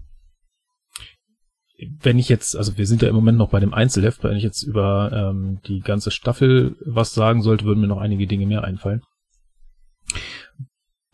[2.01, 4.45] Wenn ich jetzt, also wir sind ja im Moment noch bei dem Einzelheft, wenn ich
[4.45, 8.65] jetzt über ähm, die ganze Staffel was sagen sollte, würden mir noch einige Dinge mehr
[8.65, 9.03] einfallen.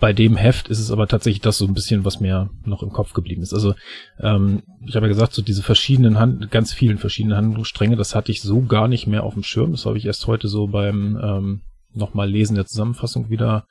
[0.01, 2.91] Bei dem Heft ist es aber tatsächlich das so ein bisschen, was mir noch im
[2.91, 3.53] Kopf geblieben ist.
[3.53, 3.75] Also
[4.19, 8.33] ähm, ich habe ja gesagt, so diese verschiedenen Hand ganz vielen verschiedenen Handlungsstränge, das hatte
[8.33, 9.73] ich so gar nicht mehr auf dem Schirm.
[9.73, 11.61] Das habe ich erst heute so beim ähm,
[11.93, 13.67] nochmal Lesen der Zusammenfassung wieder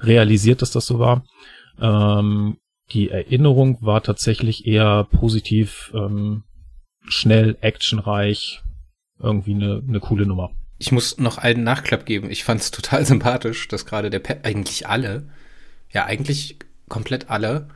[0.00, 1.24] realisiert, dass das so war.
[1.80, 2.58] Ähm,
[2.92, 6.44] die Erinnerung war tatsächlich eher positiv, ähm,
[7.08, 8.62] schnell, actionreich,
[9.18, 10.50] irgendwie eine, eine coole Nummer.
[10.78, 12.30] Ich muss noch einen Nachklapp geben.
[12.30, 15.28] Ich fand es total sympathisch, dass gerade der Pep, eigentlich alle
[15.92, 17.68] ja eigentlich komplett alle,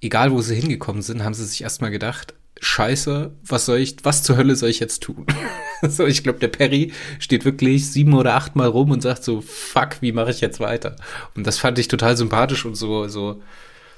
[0.00, 4.22] egal wo sie hingekommen sind, haben sie sich erstmal gedacht, Scheiße, was soll ich, was
[4.22, 5.26] zur Hölle soll ich jetzt tun?
[5.82, 9.42] so, ich glaube, der Perry steht wirklich sieben oder acht Mal rum und sagt so,
[9.42, 10.96] fuck, wie mache ich jetzt weiter?
[11.34, 13.42] Und das fand ich total sympathisch und so, so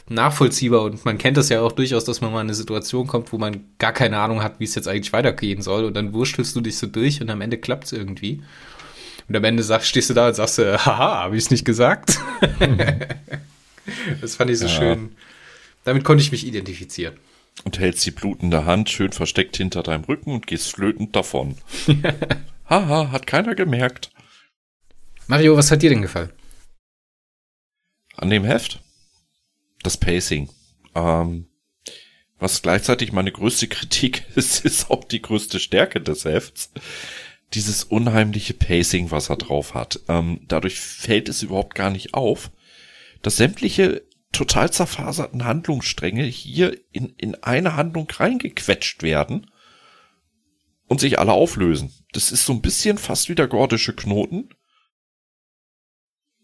[0.08, 0.82] nachvollziehbar.
[0.82, 3.38] Und man kennt das ja auch durchaus, dass man mal in eine Situation kommt, wo
[3.38, 5.84] man gar keine Ahnung hat, wie es jetzt eigentlich weitergehen soll.
[5.84, 8.42] Und dann wurstelst du dich so durch und am Ende klappt es irgendwie.
[9.28, 12.18] Und am Ende sagst, stehst du da und sagst, haha, habe ich es nicht gesagt?
[14.20, 14.72] das fand ich so ja.
[14.72, 15.16] schön.
[15.84, 17.18] Damit konnte ich mich identifizieren.
[17.64, 21.58] Und hältst die blutende Hand schön versteckt hinter deinem Rücken und gehst flötend davon.
[22.70, 24.10] Haha, hat keiner gemerkt.
[25.26, 26.30] Mario, was hat dir denn gefallen?
[28.16, 28.80] An dem Heft?
[29.82, 30.48] Das Pacing.
[30.94, 31.46] Ähm,
[32.38, 36.72] was gleichzeitig meine größte Kritik ist, ist auch die größte Stärke des Hefts
[37.54, 40.00] dieses unheimliche Pacing, was er drauf hat.
[40.08, 42.50] Ähm, dadurch fällt es überhaupt gar nicht auf,
[43.22, 49.50] dass sämtliche total zerfaserten Handlungsstränge hier in, in eine Handlung reingequetscht werden
[50.86, 51.92] und sich alle auflösen.
[52.12, 54.50] Das ist so ein bisschen fast wie der gordische Knoten.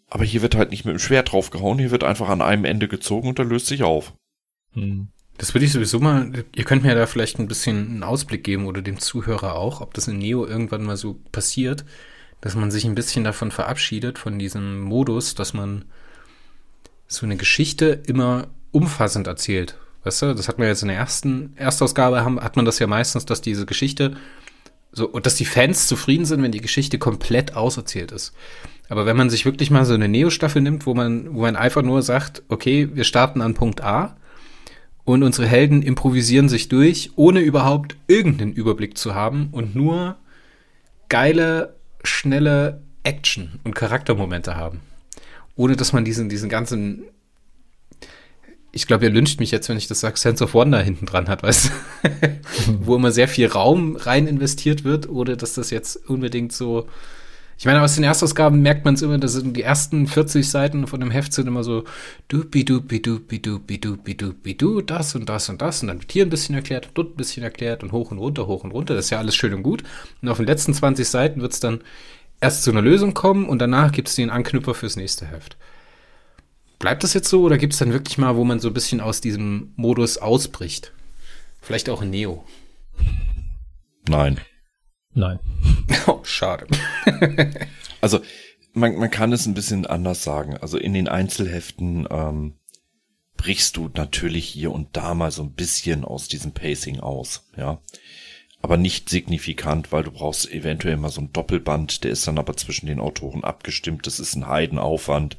[0.09, 2.89] Aber hier wird halt nicht mit dem Schwert draufgehauen, hier wird einfach an einem Ende
[2.89, 4.15] gezogen und er löst sich auf.
[4.73, 5.09] Hm.
[5.37, 8.67] Das würde ich sowieso mal, ihr könnt mir da vielleicht ein bisschen einen Ausblick geben
[8.67, 11.85] oder dem Zuhörer auch, ob das in Neo irgendwann mal so passiert,
[12.41, 15.87] dass man sich ein bisschen davon verabschiedet, von diesem Modus, dass man
[17.09, 19.77] so eine Geschichte immer umfassend erzählt.
[20.05, 22.87] Weißt du, das hat man jetzt in der ersten Erstausgabe, haben, hat man das ja
[22.87, 24.17] meistens, dass diese Geschichte
[24.93, 28.33] so, und dass die Fans zufrieden sind, wenn die Geschichte komplett auserzählt ist.
[28.89, 31.83] Aber wenn man sich wirklich mal so eine Neo-Staffel nimmt, wo man, wo man einfach
[31.83, 34.17] nur sagt, okay, wir starten an Punkt A
[35.05, 40.17] und unsere Helden improvisieren sich durch, ohne überhaupt irgendeinen Überblick zu haben und nur
[41.09, 44.81] geile, schnelle Action und Charaktermomente haben.
[45.57, 47.05] Ohne dass man diesen, diesen ganzen
[48.75, 51.29] ich glaube, ihr lyncht mich jetzt, wenn ich das sage, Sense of Wonder hinten dran
[51.29, 52.11] hat, weißt du?
[52.81, 56.89] Wo immer sehr viel Raum rein investiert wird, oder dass das jetzt unbedingt so.
[57.65, 61.01] Ich meine, aus den Erstausgaben merkt man es immer, dass die ersten 40 Seiten von
[61.01, 61.85] dem Heft sind immer so
[62.29, 66.13] dupi dupi dupi dupi dupi dupi du, das und das und das und dann wird
[66.13, 68.95] hier ein bisschen erklärt, dort ein bisschen erklärt und hoch und runter, hoch und runter.
[68.95, 69.83] Das ist ja alles schön und gut.
[70.21, 71.81] Und auf den letzten 20 Seiten wird es dann
[72.39, 75.57] erst zu einer Lösung kommen und danach gibt es den Anknüpfer fürs nächste Heft.
[76.79, 79.01] Bleibt das jetzt so oder gibt es dann wirklich mal, wo man so ein bisschen
[79.01, 80.93] aus diesem Modus ausbricht?
[81.63, 82.45] Vielleicht auch in Neo.
[84.07, 84.39] Nein.
[85.15, 85.39] Nein.
[86.07, 86.67] Oh, schade.
[88.01, 88.21] also,
[88.75, 90.57] man, man kann es ein bisschen anders sagen.
[90.57, 92.55] Also in den Einzelheften ähm,
[93.37, 97.81] brichst du natürlich hier und da mal so ein bisschen aus diesem Pacing aus, ja.
[98.61, 102.57] Aber nicht signifikant, weil du brauchst eventuell mal so ein Doppelband, der ist dann aber
[102.57, 104.07] zwischen den Autoren abgestimmt.
[104.07, 105.39] Das ist ein Heidenaufwand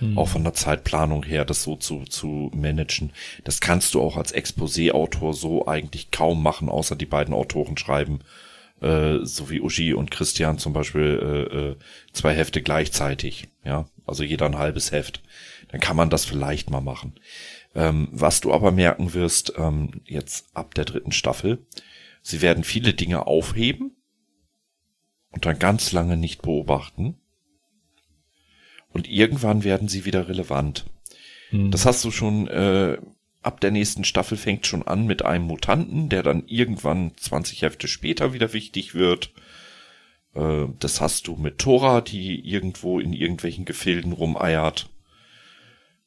[0.00, 0.18] mhm.
[0.18, 3.12] auch von der Zeitplanung her, das so zu, zu managen.
[3.44, 8.20] Das kannst du auch als Exposé-Autor so eigentlich kaum machen, außer die beiden Autoren schreiben,
[8.80, 11.02] äh, so wie Uschi und Christian zum Beispiel,
[11.50, 11.76] äh, äh,
[12.12, 15.22] zwei Hefte gleichzeitig, ja, also jeder ein halbes Heft.
[15.68, 17.18] Dann kann man das vielleicht mal machen.
[17.74, 21.66] Ähm, was du aber merken wirst, ähm, jetzt ab der dritten Staffel,
[22.22, 23.96] sie werden viele Dinge aufheben
[25.30, 27.18] und dann ganz lange nicht beobachten
[28.90, 30.86] und irgendwann werden sie wieder relevant.
[31.50, 31.70] Hm.
[31.70, 32.98] Das hast du schon äh,
[33.42, 37.88] ab der nächsten Staffel fängt schon an mit einem Mutanten, der dann irgendwann 20 Hefte
[37.88, 39.32] später wieder wichtig wird.
[40.34, 44.90] Äh, das hast du mit Tora, die irgendwo in irgendwelchen Gefilden rumeiert.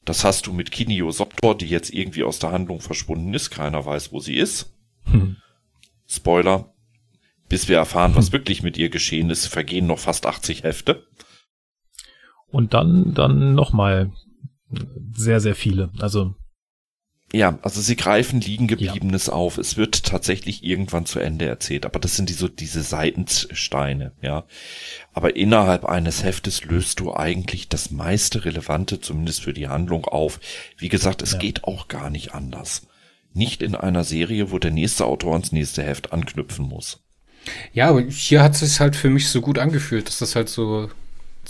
[0.05, 3.51] Das hast du mit Kinio Soptor, die jetzt irgendwie aus der Handlung verschwunden ist.
[3.51, 4.73] Keiner weiß, wo sie ist.
[5.05, 5.37] Hm.
[6.07, 6.73] Spoiler.
[7.47, 8.33] Bis wir erfahren, was hm.
[8.33, 11.05] wirklich mit ihr geschehen ist, vergehen noch fast 80 Hefte.
[12.47, 14.11] Und dann, dann nochmal
[15.13, 15.91] sehr, sehr viele.
[15.99, 16.35] Also.
[17.33, 19.33] Ja, also sie greifen Liegengebliebenes ja.
[19.33, 19.57] auf.
[19.57, 24.43] Es wird tatsächlich irgendwann zu Ende erzählt, aber das sind die, so diese Seitensteine, ja.
[25.13, 30.39] Aber innerhalb eines Heftes löst du eigentlich das meiste Relevante, zumindest für die Handlung, auf.
[30.77, 31.37] Wie gesagt, es ja.
[31.39, 32.87] geht auch gar nicht anders.
[33.33, 36.99] Nicht in einer Serie, wo der nächste Autor ans nächste Heft anknüpfen muss.
[37.73, 40.49] Ja, aber hier hat es sich halt für mich so gut angefühlt, dass das halt
[40.49, 40.89] so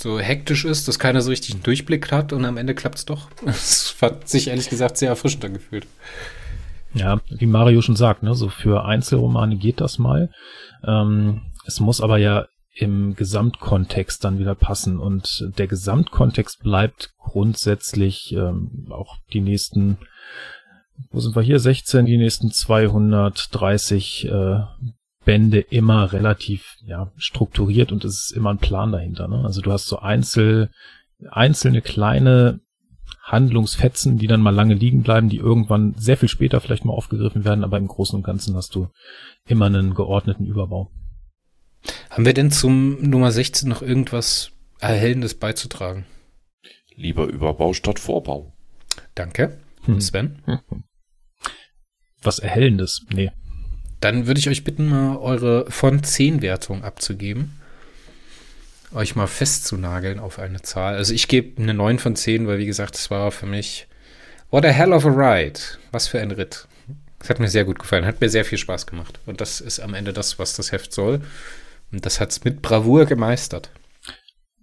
[0.02, 3.06] so hektisch ist, dass keiner so richtig einen Durchblick hat und am Ende klappt es
[3.06, 3.30] doch.
[3.46, 5.88] Es hat sich ehrlich gesagt sehr erfrischend angefühlt.
[6.94, 10.30] Ja, wie Mario schon sagt, ne, so für Einzelromane geht das mal.
[10.84, 18.34] Ähm, es muss aber ja im Gesamtkontext dann wieder passen und der Gesamtkontext bleibt grundsätzlich
[18.34, 19.98] ähm, auch die nächsten,
[21.12, 24.60] wo sind wir hier, 16, die nächsten 230 äh,
[25.26, 29.28] Bände immer relativ ja, strukturiert und es ist immer ein Plan dahinter.
[29.28, 29.44] Ne?
[29.46, 30.72] Also du hast so einzel,
[31.30, 32.60] einzelne kleine
[33.22, 37.46] Handlungsfetzen, die dann mal lange liegen bleiben, die irgendwann sehr viel später vielleicht mal aufgegriffen
[37.46, 38.90] werden, aber im Großen und Ganzen hast du
[39.48, 40.92] immer einen geordneten Überbau.
[42.10, 46.06] Haben wir denn zum Nummer 16 noch irgendwas Erhellendes beizutragen?
[46.96, 48.54] Lieber Überbau statt Vorbau.
[49.16, 49.60] Danke.
[49.86, 50.02] Hm.
[50.02, 50.44] Sven?
[52.22, 53.06] Was Erhellendes?
[53.12, 53.32] Nee.
[54.02, 57.58] Dann würde ich euch bitten, mal eure von 10 Wertung abzugeben.
[58.94, 60.96] Euch mal festzunageln auf eine Zahl.
[60.96, 63.88] Also ich gebe eine 9 von 10, weil wie gesagt, es war für mich
[64.50, 65.60] What a hell of a ride.
[65.92, 66.68] Was für ein Ritt.
[67.20, 69.20] Es hat mir sehr gut gefallen, hat mir sehr viel Spaß gemacht.
[69.26, 71.22] Und das ist am Ende das, was das Heft soll.
[71.92, 73.70] Und das hat es mit Bravour gemeistert.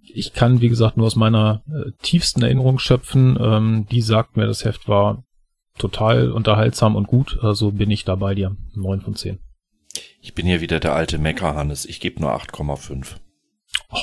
[0.02, 3.38] Ich kann, wie gesagt, nur aus meiner äh, tiefsten Erinnerung schöpfen.
[3.40, 5.24] Ähm, die sagt mir, das Heft war
[5.78, 7.38] total unterhaltsam und gut.
[7.42, 8.56] Also bin ich da bei dir.
[8.74, 9.38] 9 von 10.
[10.20, 11.86] Ich bin hier wieder der alte Mecker, Hannes.
[11.86, 13.16] Ich gebe nur 8,5.
[13.90, 13.98] Oh,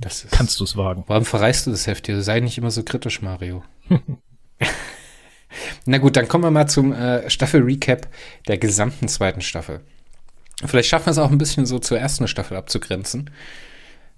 [0.00, 1.04] das ist, Kannst du es wagen?
[1.06, 2.22] Warum verreißt du das Heft hier?
[2.22, 3.62] Sei nicht immer so kritisch, Mario.
[5.84, 8.08] Na gut, dann kommen wir mal zum äh, Staffel-Recap
[8.48, 9.80] der gesamten zweiten Staffel.
[10.64, 13.30] Vielleicht schaffen wir es auch ein bisschen so zur ersten Staffel abzugrenzen.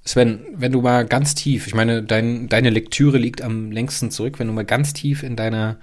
[0.04, 4.38] Sven, wenn du mal ganz tief, ich meine, dein, deine Lektüre liegt am längsten zurück,
[4.38, 5.78] wenn du mal ganz tief in deiner,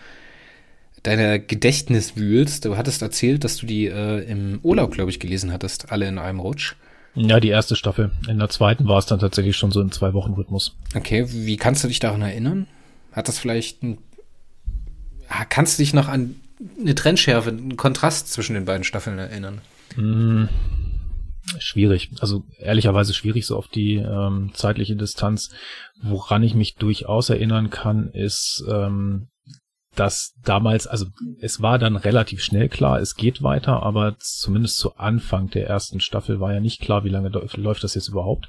[1.03, 5.51] deiner Gedächtnis wühlst, du hattest erzählt, dass du die äh, im Urlaub, glaube ich, gelesen
[5.51, 6.75] hattest, alle in einem Rutsch.
[7.15, 8.11] Ja, die erste Staffel.
[8.27, 10.75] In der zweiten war es dann tatsächlich schon so im Zwei-Wochen-Rhythmus.
[10.95, 12.67] Okay, wie kannst du dich daran erinnern?
[13.11, 13.97] Hat das vielleicht ein,
[15.27, 16.35] ah, kannst du dich noch an
[16.79, 19.61] eine Trennschärfe, einen Kontrast zwischen den beiden Staffeln erinnern?
[19.95, 20.45] Mm,
[21.57, 22.11] schwierig.
[22.19, 25.49] Also ehrlicherweise schwierig so auf die ähm, zeitliche Distanz.
[26.01, 29.29] Woran ich mich durchaus erinnern kann, ist, ähm,
[29.99, 31.07] dass damals, also
[31.41, 35.99] es war dann relativ schnell klar, es geht weiter, aber zumindest zu Anfang der ersten
[35.99, 38.47] Staffel war ja nicht klar, wie lange läuft das jetzt überhaupt.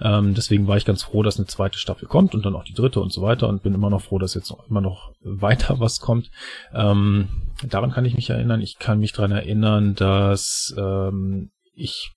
[0.00, 2.74] Ähm, deswegen war ich ganz froh, dass eine zweite Staffel kommt und dann auch die
[2.74, 6.00] dritte und so weiter und bin immer noch froh, dass jetzt immer noch weiter was
[6.00, 6.30] kommt.
[6.74, 7.28] Ähm,
[7.62, 8.60] daran kann ich mich erinnern.
[8.60, 12.12] Ich kann mich daran erinnern, dass ähm, ich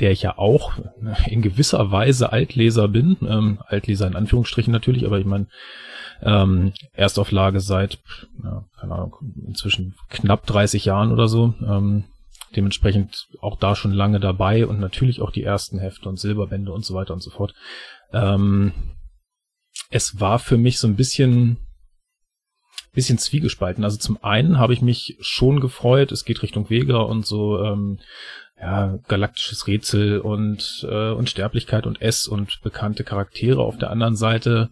[0.00, 0.72] der ich ja auch
[1.26, 5.46] in gewisser Weise Altleser bin, ähm, Altleser in Anführungsstrichen natürlich, aber ich meine,
[6.22, 7.98] ähm, Erstauflage seit,
[8.42, 9.16] ja, keine Ahnung,
[9.46, 11.54] inzwischen knapp 30 Jahren oder so.
[11.66, 12.04] Ähm,
[12.54, 16.84] dementsprechend auch da schon lange dabei und natürlich auch die ersten Hefte und Silberbände und
[16.84, 17.54] so weiter und so fort.
[18.12, 18.72] Ähm,
[19.90, 21.58] es war für mich so ein bisschen
[22.92, 23.84] bisschen zwiegespalten.
[23.84, 27.98] Also zum einen habe ich mich schon gefreut, es geht Richtung Vega und so ähm,
[28.60, 33.62] ja, galaktisches Rätsel und äh, Unsterblichkeit und S und bekannte Charaktere.
[33.62, 34.70] Auf der anderen Seite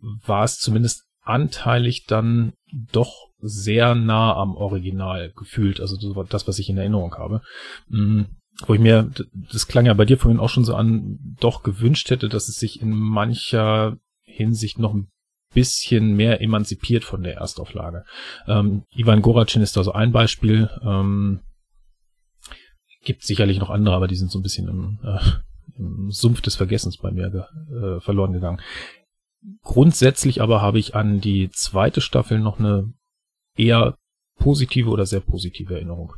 [0.00, 2.52] war es zumindest anteilig dann
[2.92, 7.42] doch sehr nah am Original gefühlt, also das, was ich in Erinnerung habe.
[7.88, 8.26] Mhm.
[8.66, 9.08] Wo ich mir,
[9.52, 12.56] das klang ja bei dir vorhin auch schon so an, doch gewünscht hätte, dass es
[12.56, 15.08] sich in mancher Hinsicht noch ein
[15.54, 18.04] bisschen mehr emanzipiert von der Erstauflage.
[18.46, 20.68] Ähm, Ivan Goracin ist da so ein Beispiel.
[20.82, 21.40] Ähm,
[23.04, 25.18] gibt sicherlich noch andere, aber die sind so ein bisschen im, äh,
[25.78, 27.42] im Sumpf des Vergessens bei mir ge
[27.74, 28.60] äh, verloren gegangen.
[29.62, 32.92] Grundsätzlich aber habe ich an die zweite Staffel noch eine
[33.56, 33.96] eher
[34.38, 36.14] positive oder sehr positive Erinnerung.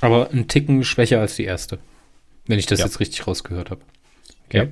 [0.00, 1.78] Aber ein Ticken schwächer als die erste.
[2.46, 2.86] Wenn ich das ja.
[2.86, 3.80] jetzt richtig rausgehört habe.
[4.46, 4.58] Okay.
[4.58, 4.68] Ja.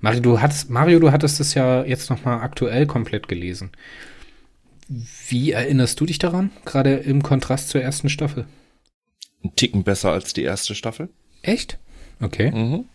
[0.00, 3.70] Mario, du hattest, Mario, du hattest das ja jetzt nochmal aktuell komplett gelesen.
[4.88, 6.50] Wie erinnerst du dich daran?
[6.64, 8.46] Gerade im Kontrast zur ersten Staffel?
[9.44, 11.08] Ein Ticken besser als die erste Staffel.
[11.42, 11.78] Echt?
[12.20, 12.50] Okay.
[12.50, 12.86] Mhm.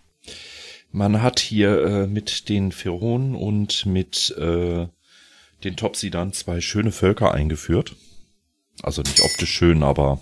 [0.92, 4.88] Man hat hier äh, mit den Pheronen und mit äh,
[5.64, 7.96] den Topsidern zwei schöne Völker eingeführt.
[8.84, 10.22] Also nicht optisch schön, aber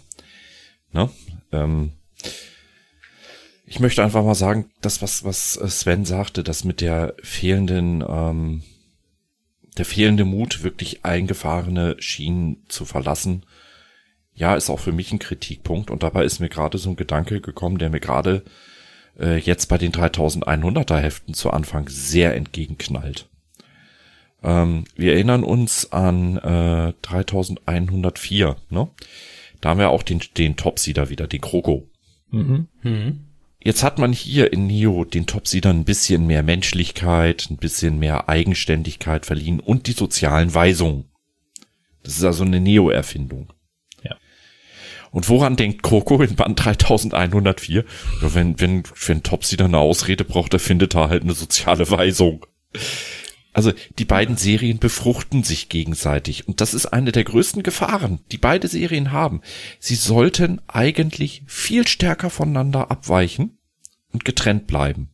[0.92, 1.10] ne?
[1.52, 1.92] Ähm,
[3.68, 8.64] ich möchte einfach mal sagen, das, was, was Sven sagte, das mit der fehlenden, ähm,
[9.78, 13.44] der fehlende Mut, wirklich eingefahrene Schienen zu verlassen,
[14.34, 15.90] ja, ist auch für mich ein Kritikpunkt.
[15.90, 18.44] Und dabei ist mir gerade so ein Gedanke gekommen, der mir gerade
[19.20, 23.28] äh, jetzt bei den 3100er Heften zu Anfang sehr entgegenknallt.
[24.44, 28.90] Ähm, wir erinnern uns an äh, 3104, ne?
[29.62, 31.90] Da haben wir auch den, den Topsieder wieder, den Kroko.
[32.30, 32.68] Mhm.
[32.84, 33.26] Mhm.
[33.60, 38.30] Jetzt hat man hier in Neo den Topsiedern ein bisschen mehr Menschlichkeit, ein bisschen mehr
[38.30, 41.06] Eigenständigkeit verliehen und die sozialen Weisungen.
[42.04, 43.52] Das ist also eine Neo-Erfindung.
[45.16, 47.86] Und woran denkt Coco in Band 3104?
[48.22, 51.90] Ja, wenn, wenn, wenn Topsy dann eine Ausrede braucht, der findet da halt eine soziale
[51.90, 52.46] Weisung.
[53.54, 58.38] Also die beiden Serien befruchten sich gegenseitig und das ist eine der größten Gefahren, die
[58.38, 59.40] beide Serien haben.
[59.80, 63.58] Sie sollten eigentlich viel stärker voneinander abweichen
[64.12, 65.12] und getrennt bleiben.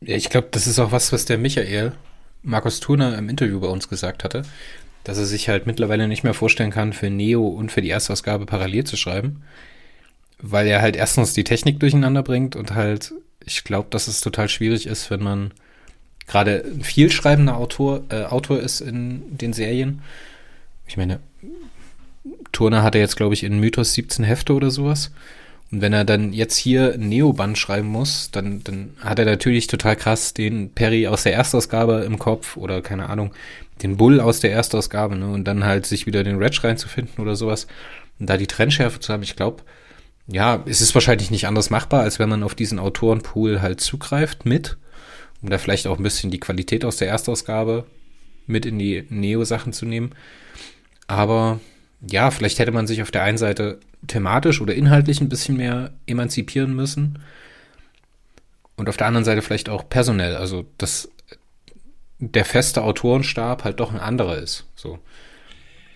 [0.00, 1.92] Ja, ich glaube, das ist auch was, was der Michael
[2.40, 4.44] Markus Thuner im Interview bei uns gesagt hatte
[5.04, 8.46] dass er sich halt mittlerweile nicht mehr vorstellen kann, für Neo und für die Erstausgabe
[8.46, 9.42] parallel zu schreiben,
[10.38, 13.12] weil er halt erstens die Technik durcheinander bringt und halt,
[13.44, 15.52] ich glaube, dass es total schwierig ist, wenn man
[16.26, 20.02] gerade ein viel schreibender Autor, äh, Autor ist in den Serien.
[20.86, 21.20] Ich meine,
[22.52, 25.10] Turner hatte jetzt, glaube ich, in Mythos 17 Hefte oder sowas.
[25.74, 29.96] Und wenn er dann jetzt hier Neoband schreiben muss, dann, dann hat er natürlich total
[29.96, 33.34] krass den Perry aus der Erstausgabe im Kopf oder keine Ahnung,
[33.82, 35.26] den Bull aus der Erstausgabe, ne?
[35.26, 37.66] Und dann halt sich wieder den Reg reinzufinden oder sowas.
[38.20, 39.64] Und da die Trennschärfe zu haben, ich glaube,
[40.28, 44.46] ja, es ist wahrscheinlich nicht anders machbar, als wenn man auf diesen Autorenpool halt zugreift
[44.46, 44.76] mit,
[45.42, 47.84] um da vielleicht auch ein bisschen die Qualität aus der Erstausgabe
[48.46, 50.12] mit in die Neo-Sachen zu nehmen.
[51.08, 51.58] Aber
[52.10, 55.92] ja, vielleicht hätte man sich auf der einen Seite thematisch oder inhaltlich ein bisschen mehr
[56.06, 57.20] emanzipieren müssen.
[58.76, 60.36] Und auf der anderen Seite vielleicht auch personell.
[60.36, 61.08] Also, dass
[62.18, 64.66] der feste Autorenstab halt doch ein anderer ist.
[64.74, 64.98] So.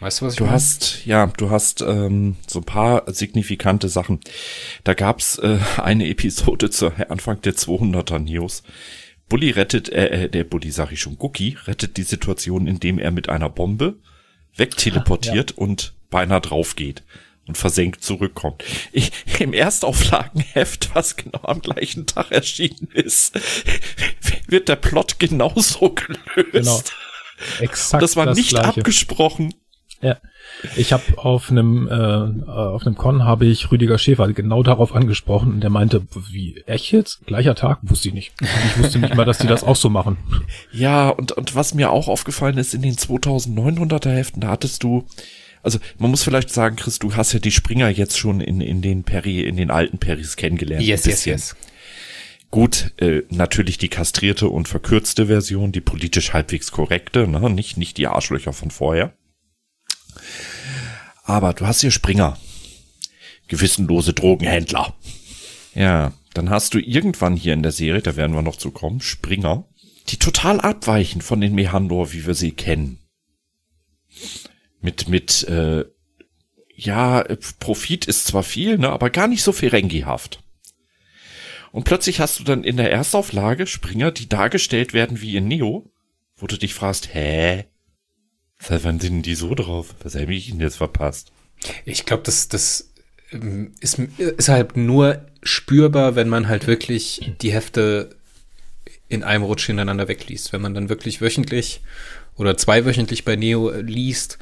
[0.00, 0.52] Weißt du, was ich du meine?
[0.52, 4.20] Du hast, ja, du hast ähm, so ein paar signifikante Sachen.
[4.84, 8.62] Da gab's äh, eine Episode zur Anfang der 200er News.
[9.28, 13.10] Bully rettet, äh, äh, der Bully sag ich schon, Cookie rettet die Situation, indem er
[13.10, 13.96] mit einer Bombe
[14.56, 15.56] wegteleportiert ja.
[15.58, 17.02] und beinahe drauf geht
[17.46, 18.62] und versenkt zurückkommt.
[18.92, 23.38] Ich, Im Erstauflagenheft, was genau am gleichen Tag erschienen ist,
[24.46, 26.52] wird der Plot genauso gelöst.
[26.52, 26.82] Genau.
[27.60, 28.68] Exakt das war das nicht Gleiche.
[28.80, 29.54] abgesprochen.
[30.00, 30.18] Ja.
[30.76, 35.52] Ich habe auf einem äh, auf einem Con habe ich Rüdiger Schäfer genau darauf angesprochen
[35.52, 37.26] und der meinte, wie echt jetzt?
[37.26, 37.78] Gleicher Tag?
[37.82, 38.32] Wusste ich nicht.
[38.40, 40.16] Ich wusste nicht mal, dass die das auch so machen.
[40.72, 45.06] Ja, und und was mir auch aufgefallen ist in den 2900er Heften, da hattest du
[45.68, 48.80] also man muss vielleicht sagen, Chris, du hast ja die Springer jetzt schon in in
[48.80, 50.82] den Peri in den alten Peris kennengelernt.
[50.82, 51.56] Yes, yes, yes.
[52.50, 57.50] Gut, äh, natürlich die kastrierte und verkürzte Version, die politisch halbwegs korrekte, ne?
[57.50, 59.12] nicht, nicht die Arschlöcher von vorher.
[61.24, 62.38] Aber du hast hier Springer.
[63.48, 64.94] Gewissenlose Drogenhändler.
[65.74, 69.02] Ja, dann hast du irgendwann hier in der Serie, da werden wir noch zu kommen,
[69.02, 69.68] Springer,
[70.08, 72.98] die total abweichen von den Mehandor, wie wir sie kennen.
[74.80, 75.84] Mit, mit, äh,
[76.74, 77.24] ja,
[77.58, 80.40] Profit ist zwar viel, ne, aber gar nicht so Ferengi-haft.
[81.72, 85.90] Und plötzlich hast du dann in der Erstauflage Springer, die dargestellt werden wie in Neo,
[86.36, 87.64] wo du dich fragst, hä?
[88.60, 89.94] Seit wann sind die so drauf?
[90.02, 91.32] Was habe ich ihnen jetzt verpasst?
[91.84, 92.92] Ich glaube, das, das
[93.32, 98.10] ähm, ist, ist halt nur spürbar, wenn man halt wirklich die Hefte
[99.08, 100.52] in einem Rutsch hintereinander wegliest.
[100.52, 101.80] Wenn man dann wirklich wöchentlich
[102.36, 104.38] oder zweiwöchentlich bei Neo liest,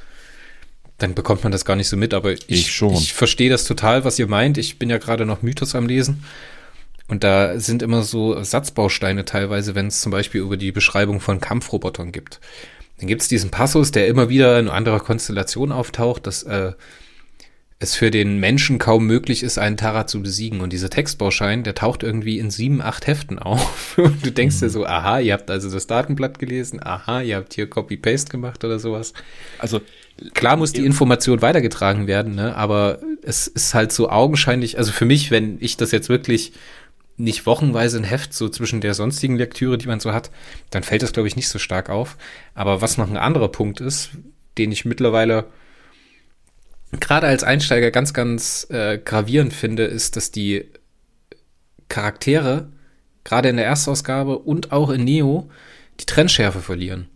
[0.99, 2.15] dann bekommt man das gar nicht so mit.
[2.15, 2.95] Aber ich, ich, schon.
[2.95, 4.59] ich verstehe das total, was ihr meint.
[4.59, 6.25] Ich bin ja gerade noch Mythos am Lesen.
[7.09, 11.41] Und da sind immer so Satzbausteine teilweise, wenn es zum Beispiel über die Beschreibung von
[11.41, 12.41] Kampfrobotern gibt.
[12.99, 16.73] Dann gibt es diesen Passus, der immer wieder in anderer Konstellation auftaucht, dass äh,
[17.79, 20.63] es für den Menschen kaum möglich ist, einen Tara zu besiegen.
[20.63, 23.99] Und dieser Textbauschein, der taucht irgendwie in sieben, acht Heften auf.
[23.99, 27.53] Und du denkst dir so, aha, ihr habt also das Datenblatt gelesen, aha, ihr habt
[27.53, 29.13] hier Copy-Paste gemacht oder sowas.
[29.59, 29.83] Also
[30.35, 32.57] klar muss die Information weitergetragen werden, ne?
[32.57, 36.53] aber es ist halt so augenscheinlich, also für mich, wenn ich das jetzt wirklich
[37.19, 40.31] nicht wochenweise ein Heft so zwischen der sonstigen Lektüre, die man so hat,
[40.71, 42.17] dann fällt das, glaube ich, nicht so stark auf.
[42.55, 44.11] Aber was noch ein anderer Punkt ist,
[44.59, 45.47] den ich mittlerweile
[47.01, 50.67] gerade als Einsteiger ganz, ganz äh, gravierend finde, ist, dass die
[51.89, 52.69] Charaktere
[53.25, 55.51] gerade in der Erstausgabe und auch in Neo
[56.01, 57.09] die Trennschärfe verlieren.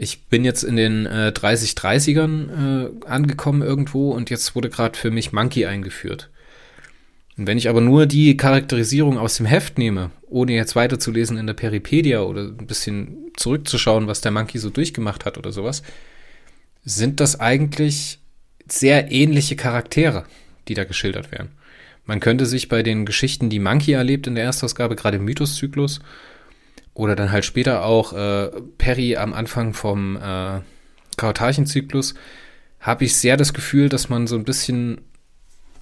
[0.00, 5.10] Ich bin jetzt in den äh, 30-30ern äh, angekommen irgendwo und jetzt wurde gerade für
[5.10, 6.30] mich Monkey eingeführt.
[7.36, 11.48] Und wenn ich aber nur die Charakterisierung aus dem Heft nehme, ohne jetzt weiterzulesen in
[11.48, 15.82] der Peripedia oder ein bisschen zurückzuschauen, was der Monkey so durchgemacht hat oder sowas,
[16.84, 18.20] sind das eigentlich
[18.68, 20.26] sehr ähnliche Charaktere,
[20.68, 21.50] die da geschildert werden.
[22.04, 26.00] Man könnte sich bei den Geschichten, die Monkey erlebt in der Erstausgabe, gerade im Mythoszyklus,
[26.98, 30.60] oder dann halt später auch äh, Perry am Anfang vom äh,
[31.16, 32.14] Kautarchenzyklus,
[32.80, 35.00] habe ich sehr das Gefühl, dass man so ein bisschen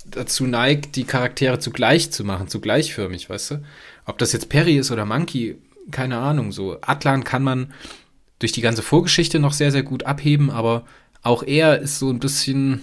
[0.04, 3.64] dazu neigt, die Charaktere zugleich zu machen, zu gleichförmig, weißt du?
[4.04, 5.56] Ob das jetzt Perry ist oder Monkey,
[5.90, 6.52] keine Ahnung.
[6.52, 7.72] So Atlan kann man
[8.38, 10.84] durch die ganze Vorgeschichte noch sehr, sehr gut abheben, aber
[11.22, 12.82] auch er ist so ein bisschen,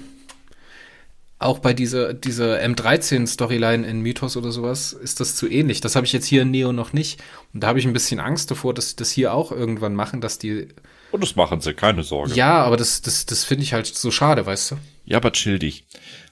[1.43, 5.81] auch bei dieser, dieser M13-Storyline in Mythos oder sowas, ist das zu ähnlich.
[5.81, 7.21] Das habe ich jetzt hier in Neo noch nicht.
[7.53, 10.21] Und da habe ich ein bisschen Angst davor, dass sie das hier auch irgendwann machen,
[10.21, 10.69] dass die.
[11.11, 12.33] Und das machen sie, keine Sorge.
[12.33, 14.75] Ja, aber das, das, das finde ich halt so schade, weißt du?
[15.05, 15.85] Ja, aber chill dich.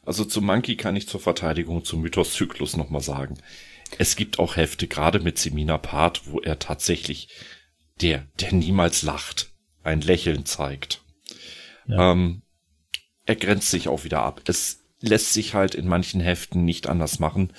[0.04, 3.38] Also zu Monkey kann ich zur Verteidigung zum Mythos-Zyklus nochmal sagen.
[3.98, 7.28] Es gibt auch Hefte, gerade mit Semina Part, wo er tatsächlich
[8.02, 9.52] der, der niemals lacht,
[9.84, 11.02] ein Lächeln zeigt.
[11.88, 12.12] Ja.
[12.12, 12.42] Ähm,
[13.26, 14.42] er grenzt sich auch wieder ab.
[14.48, 17.52] Es lässt sich halt in manchen Heften nicht anders machen.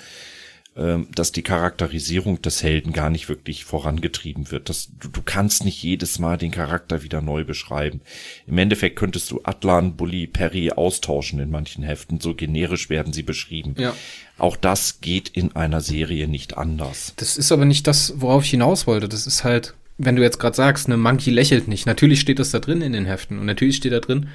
[0.75, 4.69] Ähm, dass die Charakterisierung des Helden gar nicht wirklich vorangetrieben wird.
[4.69, 8.01] Das, du, du kannst nicht jedes Mal den Charakter wieder neu beschreiben.
[8.47, 12.19] Im Endeffekt könntest du Atlan, Bully, Perry austauschen in manchen Heften.
[12.19, 13.75] So generisch werden sie beschrieben.
[13.77, 13.95] Ja.
[14.39, 17.13] Auch das geht in einer Serie nicht anders.
[17.17, 19.07] Das ist aber nicht das, worauf ich hinaus wollte.
[19.07, 21.85] Das ist halt, wenn du jetzt gerade sagst, ne Monkey lächelt nicht.
[21.85, 24.27] Natürlich steht das da drin in den Heften und natürlich steht da drin,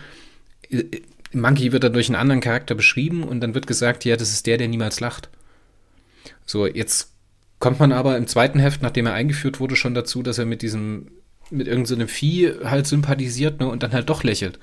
[0.70, 0.84] äh,
[1.32, 4.46] Monkey wird dann durch einen anderen Charakter beschrieben und dann wird gesagt, ja, das ist
[4.46, 5.28] der, der niemals lacht.
[6.46, 7.12] So, jetzt
[7.58, 10.62] kommt man aber im zweiten Heft, nachdem er eingeführt wurde, schon dazu, dass er mit
[10.62, 11.10] diesem,
[11.50, 14.58] mit irgendeinem so Vieh halt sympathisiert, ne, und dann halt doch lächelt.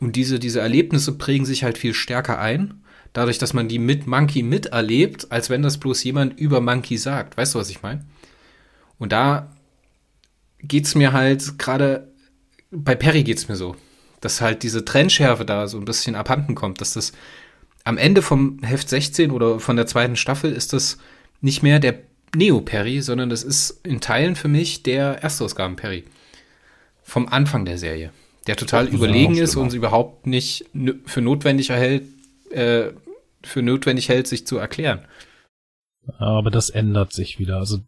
[0.00, 2.82] Und diese, diese Erlebnisse prägen sich halt viel stärker ein,
[3.12, 7.36] dadurch, dass man die mit Monkey miterlebt, als wenn das bloß jemand über Monkey sagt.
[7.36, 8.04] Weißt du, was ich meine?
[8.98, 9.50] Und da
[10.60, 12.12] geht's mir halt gerade,
[12.70, 13.76] bei Perry geht's mir so.
[14.20, 17.12] Dass halt diese Trennschärfe da so ein bisschen abhanden kommt, dass das
[17.84, 20.98] am Ende vom Heft 16 oder von der zweiten Staffel ist das
[21.40, 22.00] nicht mehr der
[22.36, 26.04] Neo-Perry, sondern das ist in Teilen für mich der Erstausgaben-Perry.
[27.02, 28.12] Vom Anfang der Serie.
[28.46, 30.66] Der total Ach, überlegen ist und überhaupt nicht
[31.06, 32.04] für notwendig erhält,
[32.50, 32.90] äh,
[33.42, 35.00] für notwendig hält, sich zu erklären.
[36.18, 37.58] Aber das ändert sich wieder.
[37.58, 37.78] Also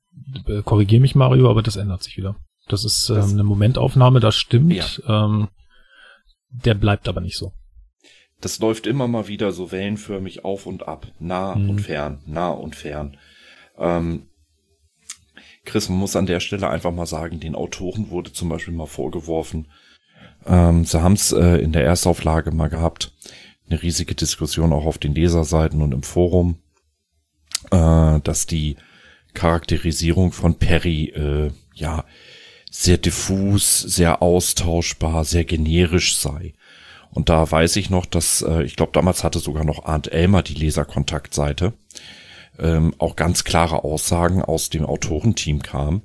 [0.46, 2.36] äh, korrigier mich, Mario, aber das ändert sich wieder.
[2.68, 5.02] Das ist ähm, eine Momentaufnahme, das stimmt.
[5.06, 5.26] Ja.
[5.26, 5.48] Ähm,
[6.50, 7.52] der bleibt aber nicht so.
[8.40, 11.70] Das läuft immer mal wieder so wellenförmig auf und ab, nah mhm.
[11.70, 13.16] und fern, nah und fern.
[13.78, 14.28] Ähm,
[15.64, 18.86] Chris, man muss an der Stelle einfach mal sagen, den Autoren wurde zum Beispiel mal
[18.86, 19.66] vorgeworfen,
[20.46, 23.12] ähm, sie haben es äh, in der Erstauflage mal gehabt,
[23.68, 26.58] eine riesige Diskussion auch auf den Leserseiten und im Forum,
[27.70, 28.76] äh, dass die
[29.34, 32.04] Charakterisierung von Perry äh, ja
[32.70, 36.54] sehr diffus, sehr austauschbar, sehr generisch sei.
[37.10, 40.42] Und da weiß ich noch, dass äh, ich glaube, damals hatte sogar noch Arndt Elmer
[40.42, 41.72] die Leserkontaktseite
[42.60, 46.02] ähm, auch ganz klare Aussagen aus dem Autorenteam kam.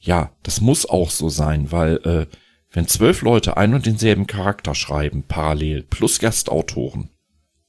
[0.00, 2.26] Ja, das muss auch so sein, weil äh,
[2.72, 7.10] wenn zwölf Leute ein und denselben Charakter schreiben, parallel, plus Gastautoren,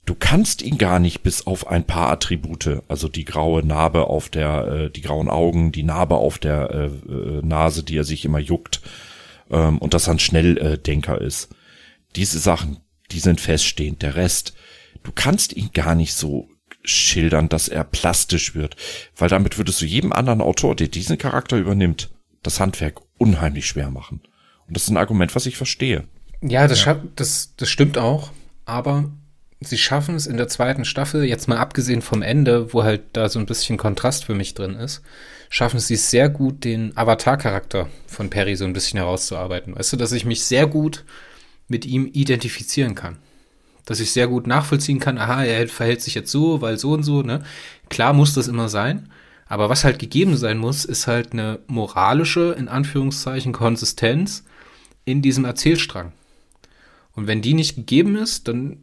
[0.06, 4.30] du kannst ihn gar nicht bis auf ein paar Attribute, also die graue Narbe auf
[4.30, 8.26] der, äh, die grauen Augen, die Narbe auf der äh, äh, Nase, die er sich
[8.26, 8.82] immer juckt,
[9.49, 11.49] ähm, und dass er ein Schnelldenker ist.
[12.16, 12.78] Diese Sachen,
[13.12, 14.01] die sind feststehend.
[14.01, 14.54] Der Rest,
[15.04, 16.49] du kannst ihn gar nicht so
[16.84, 18.76] schildern, dass er plastisch wird,
[19.16, 22.10] weil damit würdest du jedem anderen Autor, der diesen Charakter übernimmt,
[22.41, 24.22] das Handwerk unheimlich schwer machen.
[24.68, 26.04] Und das ist ein Argument, was ich verstehe.
[26.41, 27.01] Ja, das, ja.
[27.16, 28.32] das, das stimmt auch,
[28.66, 29.12] aber
[29.68, 33.30] sie schaffen es in der zweiten Staffel, jetzt mal abgesehen vom Ende, wo halt da
[33.30, 35.01] so ein bisschen Kontrast für mich drin ist,
[35.49, 39.76] schaffen sie es sehr gut, den Avatar-Charakter von Perry so ein bisschen herauszuarbeiten.
[39.76, 41.03] Weißt du, dass ich mich sehr gut
[41.68, 43.18] mit ihm identifizieren kann
[43.86, 47.03] dass ich sehr gut nachvollziehen kann, aha, er verhält sich jetzt so, weil so und
[47.03, 47.43] so, ne?
[47.89, 49.09] Klar muss das immer sein,
[49.45, 54.45] aber was halt gegeben sein muss, ist halt eine moralische, in Anführungszeichen, Konsistenz
[55.05, 56.14] in diesem Erzählstrang.
[57.14, 58.78] Und wenn die nicht gegeben ist, dann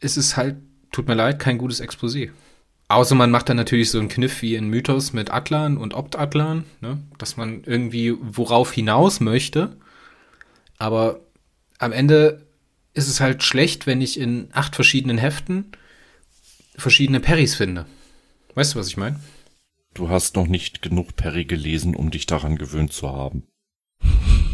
[0.00, 0.56] ist es halt,
[0.92, 2.30] tut mir leid, kein gutes Exposé.
[2.88, 6.64] Außer man macht dann natürlich so einen Kniff wie in Mythos mit Atlan und Opt-Atlan,
[6.80, 6.98] ne?
[7.18, 9.76] dass man irgendwie worauf hinaus möchte.
[10.78, 11.20] Aber
[11.78, 12.46] am Ende
[12.94, 15.72] ist es halt schlecht, wenn ich in acht verschiedenen Heften
[16.76, 17.86] verschiedene Perrys finde.
[18.54, 19.20] Weißt du, was ich meine?
[19.94, 23.46] Du hast noch nicht genug Perry gelesen, um dich daran gewöhnt zu haben.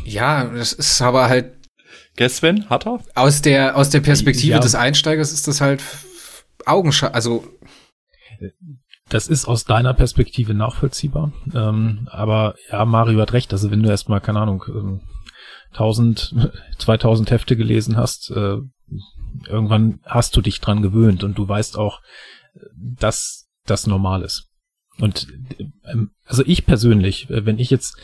[0.05, 1.53] Ja, das ist aber halt.
[2.17, 2.69] Guess when?
[2.71, 3.01] Hat er?
[3.15, 4.61] Aus der, aus der Perspektive ja.
[4.61, 5.83] des Einsteigers ist das halt
[6.65, 7.45] Augenschau, also.
[9.09, 11.33] Das ist aus deiner Perspektive nachvollziehbar.
[11.55, 13.53] Ähm, aber ja, Mario hat recht.
[13.53, 15.01] Also wenn du erstmal, keine Ahnung, ähm,
[15.73, 18.59] 1000, 2000 Hefte gelesen hast, äh,
[19.47, 22.01] irgendwann hast du dich dran gewöhnt und du weißt auch,
[22.75, 24.49] dass das normal ist.
[24.99, 25.27] Und
[25.85, 27.97] ähm, also ich persönlich, äh, wenn ich jetzt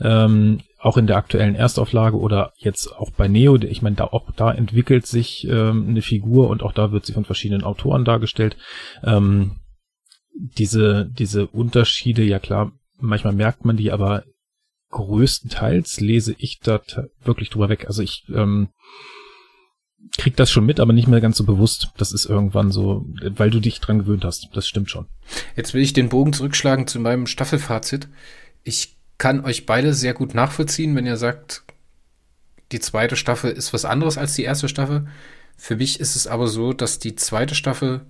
[0.00, 4.30] ähm, auch in der aktuellen Erstauflage oder jetzt auch bei Neo, ich meine, da auch
[4.36, 8.56] da entwickelt sich ähm, eine Figur und auch da wird sie von verschiedenen Autoren dargestellt.
[9.02, 9.56] Ähm,
[10.34, 14.24] diese diese Unterschiede, ja klar, manchmal merkt man die, aber
[14.90, 16.80] größtenteils lese ich da
[17.22, 17.86] wirklich drüber weg.
[17.88, 18.68] Also ich ähm,
[20.16, 21.90] krieg das schon mit, aber nicht mehr ganz so bewusst.
[21.96, 23.04] Das ist irgendwann so,
[23.36, 24.48] weil du dich dran gewöhnt hast.
[24.54, 25.06] Das stimmt schon.
[25.56, 28.08] Jetzt will ich den Bogen zurückschlagen zu meinem Staffelfazit.
[28.62, 31.64] Ich kann euch beide sehr gut nachvollziehen, wenn ihr sagt,
[32.72, 35.08] die zweite Staffel ist was anderes als die erste Staffel.
[35.56, 38.02] Für mich ist es aber so, dass die zweite Staffel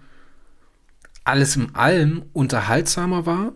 [1.25, 3.53] alles in allem unterhaltsamer war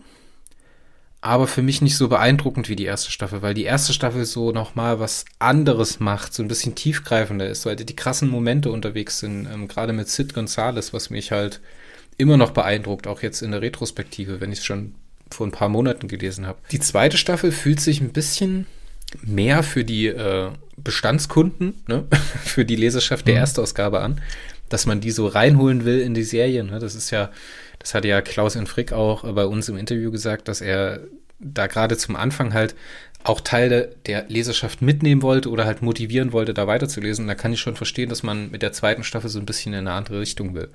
[1.22, 4.50] aber für mich nicht so beeindruckend wie die erste Staffel, weil die erste Staffel so
[4.50, 9.46] nochmal was anderes macht, so ein bisschen tiefgreifender ist, weil die krassen Momente unterwegs sind,
[9.46, 11.60] ähm, gerade mit Sid Gonzales, was mich halt
[12.18, 14.96] immer noch beeindruckt, auch jetzt in der Retrospektive, wenn ich es schon
[15.34, 16.58] vor ein paar Monaten gelesen habe.
[16.70, 18.66] Die zweite Staffel fühlt sich ein bisschen
[19.22, 22.04] mehr für die äh, Bestandskunden, ne?
[22.44, 23.40] für die Leserschaft der mhm.
[23.40, 24.20] Erstausgabe an,
[24.68, 26.64] dass man die so reinholen will in die Serie.
[26.64, 26.78] Ne?
[26.78, 27.30] Das ist ja
[27.82, 31.00] das hat ja Klaus in Frick auch bei uns im Interview gesagt, dass er
[31.40, 32.76] da gerade zum Anfang halt
[33.24, 37.26] auch Teile der Leserschaft mitnehmen wollte oder halt motivieren wollte, da weiterzulesen.
[37.26, 39.80] Da kann ich schon verstehen, dass man mit der zweiten Staffel so ein bisschen in
[39.80, 40.68] eine andere Richtung will.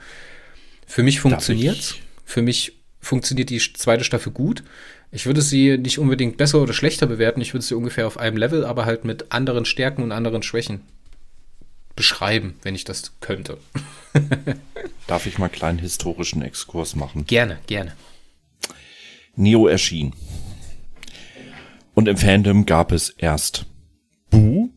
[0.86, 1.96] Für mich funktioniert's.
[2.26, 4.64] Für mich funktioniert die zweite Staffel gut.
[5.12, 7.42] Ich würde sie nicht unbedingt besser oder schlechter bewerten.
[7.42, 10.82] Ich würde sie ungefähr auf einem Level, aber halt mit anderen Stärken und anderen Schwächen
[11.96, 13.58] beschreiben, wenn ich das könnte.
[15.08, 17.26] Darf ich mal einen kleinen historischen Exkurs machen?
[17.26, 17.94] Gerne, gerne.
[19.36, 20.14] Neo erschien.
[21.94, 23.66] Und im Fandom gab es erst
[24.30, 24.70] Buh,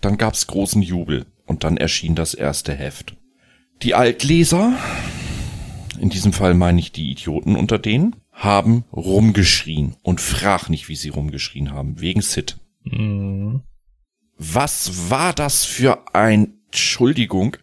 [0.00, 1.26] dann gab es großen Jubel.
[1.46, 3.14] und dann erschien das erste Heft.
[3.82, 4.76] Die Altleser,
[5.98, 10.96] in diesem Fall meine ich die Idioten unter denen, haben rumgeschrien und frag nicht, wie
[10.96, 12.58] sie rumgeschrien haben, wegen Sid.
[12.84, 13.62] Mhm.
[14.38, 17.56] Was war das für ein, Entschuldigung,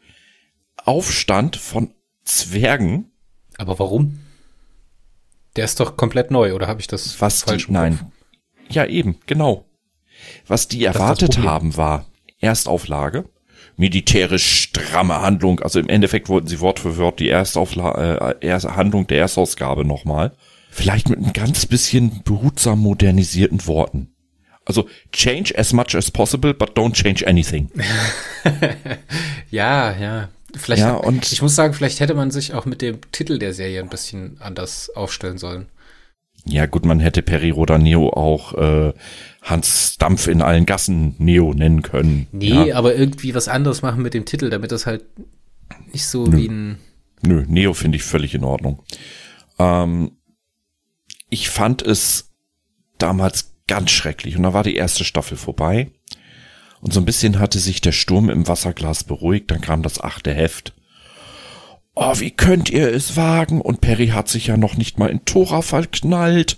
[0.78, 3.12] Aufstand von Zwergen?
[3.58, 4.20] Aber warum?
[5.56, 8.12] Der ist doch komplett neu, oder habe ich das Was falsch die, Nein.
[8.70, 9.66] Ja, eben, genau.
[10.48, 12.06] Was die erwartet haben, war
[12.40, 13.30] Erstauflage,
[13.78, 18.76] militärisch stramme Handlung, also im Endeffekt wollten sie Wort für Wort die Erstauflage, äh, erste
[18.76, 20.32] Handlung der Erstausgabe nochmal.
[20.69, 24.09] Vielleicht mit ein ganz bisschen behutsam modernisierten Worten.
[24.65, 27.69] Also change as much as possible, but don't change anything.
[29.51, 30.30] ja, ja.
[30.55, 33.53] Vielleicht ja, und ich muss sagen, vielleicht hätte man sich auch mit dem Titel der
[33.53, 35.67] Serie ein bisschen anders aufstellen sollen.
[36.46, 38.94] Ja, gut, man hätte Peri Roda Neo auch äh,
[39.41, 42.28] Hans Dampf in allen Gassen Neo nennen können.
[42.32, 42.76] Nee, ja.
[42.76, 45.06] aber irgendwie was anderes machen mit dem Titel, damit das halt
[45.91, 46.38] nicht so Nö.
[46.38, 46.78] wie ein.
[47.22, 48.84] Nö, Neo finde ich völlig in Ordnung.
[49.58, 50.12] Ähm,
[51.30, 52.32] ich fand es
[52.98, 55.91] damals ganz schrecklich und da war die erste Staffel vorbei.
[56.82, 60.34] Und so ein bisschen hatte sich der Sturm im Wasserglas beruhigt, dann kam das achte
[60.34, 60.74] Heft.
[61.96, 63.62] Oh, wie könnt ihr es wagen?
[63.62, 66.58] Und Perry hat sich ja noch nicht mal in Tora verknallt.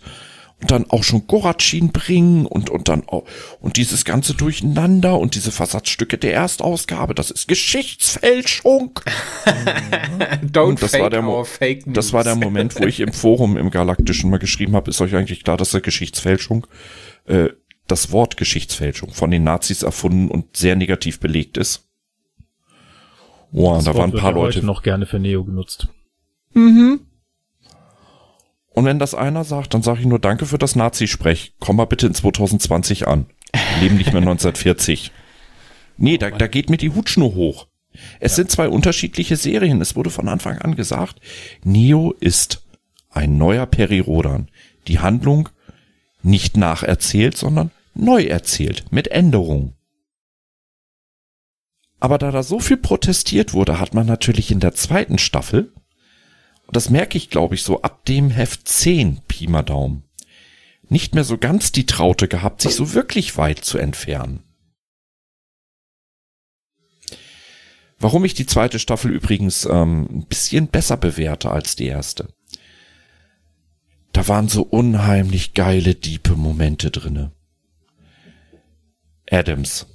[0.62, 3.26] Und dann auch schon Goratschin bringen und, und dann auch,
[3.60, 8.98] und dieses ganze Durcheinander und diese Versatzstücke der Erstausgabe, das ist Geschichtsfälschung.
[10.42, 11.96] Don't das fake war der Mo fake news.
[11.96, 15.14] Das war der Moment, wo ich im Forum im Galaktischen mal geschrieben habe, ist euch
[15.14, 16.66] eigentlich klar, dass der Geschichtsfälschung
[17.26, 17.50] äh,
[17.88, 21.85] das Wort Geschichtsfälschung von den Nazis erfunden und sehr negativ belegt ist.
[23.56, 25.88] Wow, das da Wort waren ein paar Leute heute noch gerne für Neo genutzt.
[26.54, 27.00] Mhm.
[28.72, 31.54] Und wenn das einer sagt, dann sage ich nur Danke für das Nazi-Sprech.
[31.60, 33.28] Komm mal bitte in 2020 an.
[33.54, 35.14] Wir leben nicht mehr 1940.
[35.96, 37.68] Nee, da, da geht mir die Hutschnur hoch.
[38.20, 38.36] Es ja.
[38.36, 39.80] sind zwei unterschiedliche Serien.
[39.80, 41.22] Es wurde von Anfang an gesagt,
[41.64, 42.62] Neo ist
[43.10, 44.50] ein neuer Peri Rodan.
[44.90, 45.48] Die Handlung
[46.24, 49.76] nicht nacherzählt, sondern neu erzählt, mit Änderungen.
[52.06, 55.74] Aber da da so viel protestiert wurde, hat man natürlich in der zweiten Staffel,
[56.68, 60.04] und das merke ich glaube ich so ab dem Heft 10 Pi mal Daumen,
[60.88, 64.44] nicht mehr so ganz die Traute gehabt, sich so wirklich weit zu entfernen.
[67.98, 72.28] Warum ich die zweite Staffel übrigens ähm, ein bisschen besser bewerte als die erste
[74.14, 77.34] da waren so unheimlich geile, diepe Momente drinne.
[79.30, 79.88] Adams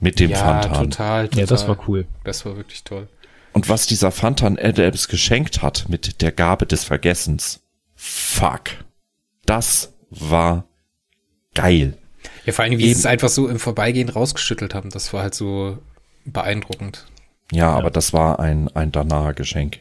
[0.00, 0.90] mit dem ja, Fantan.
[0.90, 1.40] Total, total.
[1.40, 2.06] Ja, das war cool.
[2.24, 3.08] Das war wirklich toll.
[3.52, 7.60] Und was dieser Fantan Adams geschenkt hat mit der Gabe des Vergessens.
[7.94, 8.70] Fuck.
[9.46, 10.64] Das war
[11.54, 11.96] geil.
[12.44, 14.90] Ja, vor allem, wie sie es einfach so im Vorbeigehen rausgeschüttelt haben.
[14.90, 15.78] Das war halt so
[16.24, 17.06] beeindruckend.
[17.50, 17.70] Ja, ja.
[17.70, 19.80] aber das war ein, ein Danaher-Geschenk.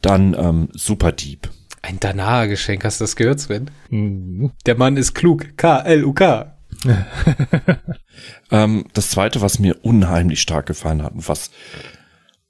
[0.00, 1.48] Dann ähm, Super Deep.
[1.80, 3.70] Ein Danaher-Geschenk, hast du das gehört, Sven?
[3.88, 4.52] Mhm.
[4.66, 5.56] Der Mann ist klug.
[5.56, 6.51] K-L-U-K.
[8.50, 11.50] ähm, das zweite, was mir unheimlich stark gefallen hat und was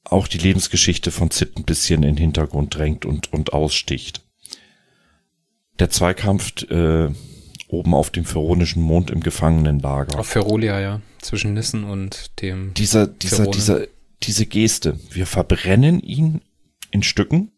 [0.04, 4.22] auch die Lebensgeschichte von Sid ein bisschen in den Hintergrund drängt und, und aussticht.
[5.78, 7.10] Der Zweikampf äh,
[7.68, 10.18] oben auf dem Feronischen Mond im Gefangenenlager.
[10.18, 11.00] Auf Ferolia, ja.
[11.20, 12.74] Zwischen Nissen und dem.
[12.74, 13.86] Dieser, dieser, dieser,
[14.22, 14.98] diese Geste.
[15.10, 16.42] Wir verbrennen ihn
[16.90, 17.52] in Stücken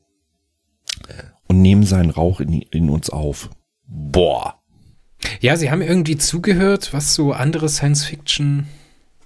[1.49, 3.51] und nehmen seinen Rauch in, in uns auf.
[3.87, 4.63] Boah.
[5.41, 8.67] Ja, sie haben irgendwie zugehört, was so andere Science Fiction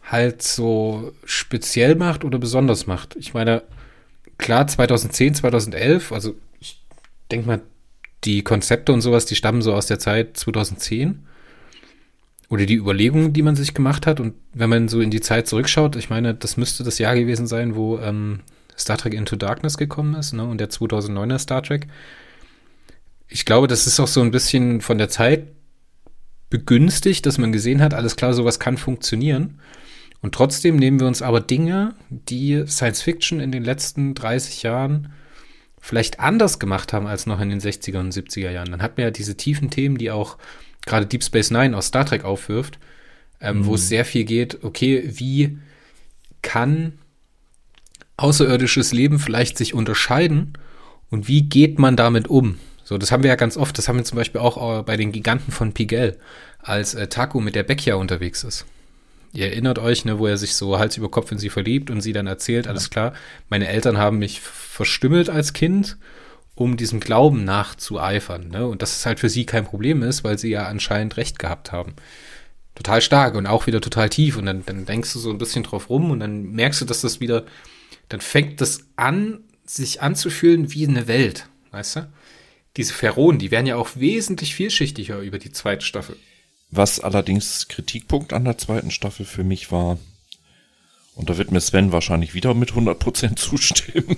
[0.04, 3.16] halt so speziell macht oder besonders macht.
[3.16, 3.62] Ich meine,
[4.38, 6.80] klar, 2010, 2011, also ich
[7.30, 7.60] denke mal,
[8.24, 11.24] die Konzepte und sowas, die stammen so aus der Zeit 2010.
[12.50, 14.20] Oder die Überlegungen, die man sich gemacht hat.
[14.20, 17.46] Und wenn man so in die Zeit zurückschaut, ich meine, das müsste das Jahr gewesen
[17.46, 18.40] sein, wo ähm,
[18.76, 20.44] Star Trek Into Darkness gekommen ist, ne?
[20.44, 21.88] Und der 2009er Star Trek.
[23.28, 25.48] Ich glaube, das ist auch so ein bisschen von der Zeit
[26.50, 29.60] begünstigt, dass man gesehen hat, alles klar, sowas kann funktionieren.
[30.20, 35.12] Und trotzdem nehmen wir uns aber Dinge, die Science Fiction in den letzten 30 Jahren
[35.80, 38.70] vielleicht anders gemacht haben als noch in den 60er und 70er Jahren.
[38.70, 40.36] Dann hat man ja diese tiefen Themen, die auch
[40.84, 42.78] gerade Deep Space Nine aus Star Trek aufwirft,
[43.40, 43.66] ähm, mhm.
[43.66, 45.58] wo es sehr viel geht, okay, wie
[46.42, 46.94] kann
[48.16, 50.54] außerirdisches Leben vielleicht sich unterscheiden
[51.10, 52.58] und wie geht man damit um?
[52.88, 53.76] So, das haben wir ja ganz oft.
[53.76, 56.18] Das haben wir zum Beispiel auch äh, bei den Giganten von Pigel,
[56.58, 58.64] als äh, Taku mit der Beckia unterwegs ist.
[59.34, 62.00] Ihr erinnert euch, ne, wo er sich so Hals über Kopf in sie verliebt und
[62.00, 63.12] sie dann erzählt, alles klar,
[63.50, 65.98] meine Eltern haben mich verstümmelt als Kind,
[66.54, 68.48] um diesem Glauben nachzueifern.
[68.48, 68.66] Ne?
[68.66, 71.72] Und dass es halt für sie kein Problem ist, weil sie ja anscheinend recht gehabt
[71.72, 71.92] haben.
[72.74, 74.38] total stark und auch wieder total tief.
[74.38, 77.02] Und dann, dann denkst du so ein bisschen drauf rum und dann merkst du, dass
[77.02, 77.44] das wieder,
[78.08, 82.08] dann fängt das an, sich anzufühlen wie eine Welt, weißt du?
[82.78, 86.16] Diese Pharaonen, die werden ja auch wesentlich vielschichtiger über die zweite Staffel.
[86.70, 89.98] Was allerdings Kritikpunkt an der zweiten Staffel für mich war,
[91.16, 94.16] und da wird mir Sven wahrscheinlich wieder mit 100% zustimmen,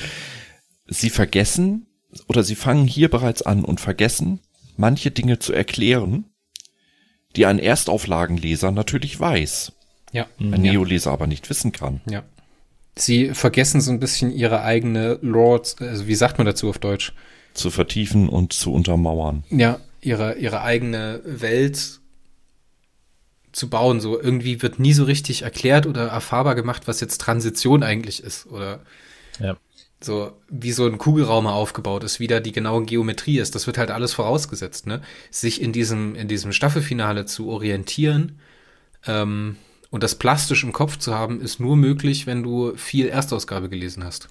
[0.86, 1.88] sie vergessen
[2.28, 4.38] oder sie fangen hier bereits an und vergessen,
[4.76, 6.26] manche Dinge zu erklären,
[7.34, 9.72] die ein Erstauflagenleser natürlich weiß.
[10.12, 10.28] Ja.
[10.38, 10.72] Ein ja.
[10.72, 12.00] Neoleser aber nicht wissen kann.
[12.08, 12.22] Ja.
[12.94, 17.12] Sie vergessen so ein bisschen ihre eigene Lore, also wie sagt man dazu auf Deutsch?
[17.54, 19.44] Zu vertiefen und zu untermauern.
[19.50, 22.00] Ja, ihre, ihre eigene Welt
[23.52, 24.00] zu bauen.
[24.00, 28.46] So irgendwie wird nie so richtig erklärt oder erfahrbar gemacht, was jetzt Transition eigentlich ist.
[28.46, 28.80] Oder
[29.38, 29.56] ja.
[30.00, 33.54] so wie so ein Kugelraum aufgebaut ist, wie da die genaue Geometrie ist.
[33.54, 35.02] Das wird halt alles vorausgesetzt, ne?
[35.30, 38.38] Sich in diesem, in diesem Staffelfinale zu orientieren
[39.06, 39.56] ähm,
[39.90, 44.04] und das plastisch im Kopf zu haben, ist nur möglich, wenn du viel Erstausgabe gelesen
[44.04, 44.28] hast.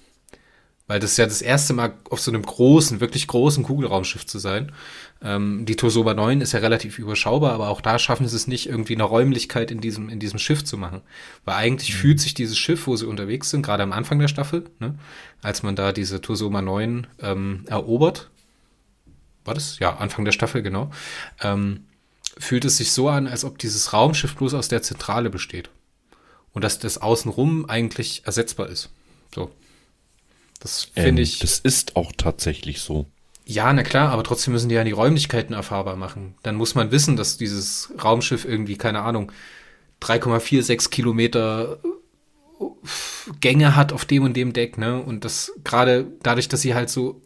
[0.86, 4.38] Weil das ist ja das erste Mal auf so einem großen, wirklich großen Kugelraumschiff zu
[4.38, 4.72] sein.
[5.22, 8.68] Ähm, die Tosoba 9 ist ja relativ überschaubar, aber auch da schaffen sie es nicht,
[8.68, 11.02] irgendwie eine Räumlichkeit in diesem, in diesem Schiff zu machen.
[11.44, 11.98] Weil eigentlich mhm.
[11.98, 14.98] fühlt sich dieses Schiff, wo sie unterwegs sind, gerade am Anfang der Staffel, ne,
[15.40, 18.30] als man da diese Tosoba 9 ähm, erobert,
[19.44, 19.78] war das?
[19.78, 20.90] Ja, Anfang der Staffel, genau.
[21.40, 21.84] Ähm,
[22.38, 25.70] fühlt es sich so an, als ob dieses Raumschiff bloß aus der Zentrale besteht.
[26.52, 28.90] Und dass das außenrum eigentlich ersetzbar ist.
[29.34, 29.50] So.
[30.62, 31.40] Das finde ähm, ich.
[31.40, 33.06] Das ist auch tatsächlich so.
[33.44, 36.36] Ja, na klar, aber trotzdem müssen die ja die Räumlichkeiten erfahrbar machen.
[36.44, 39.32] Dann muss man wissen, dass dieses Raumschiff irgendwie, keine Ahnung,
[40.00, 41.80] 3,46 Kilometer
[42.60, 42.66] äh,
[43.40, 45.02] Gänge hat auf dem und dem Deck, ne?
[45.02, 47.20] Und das gerade dadurch, dass sie halt so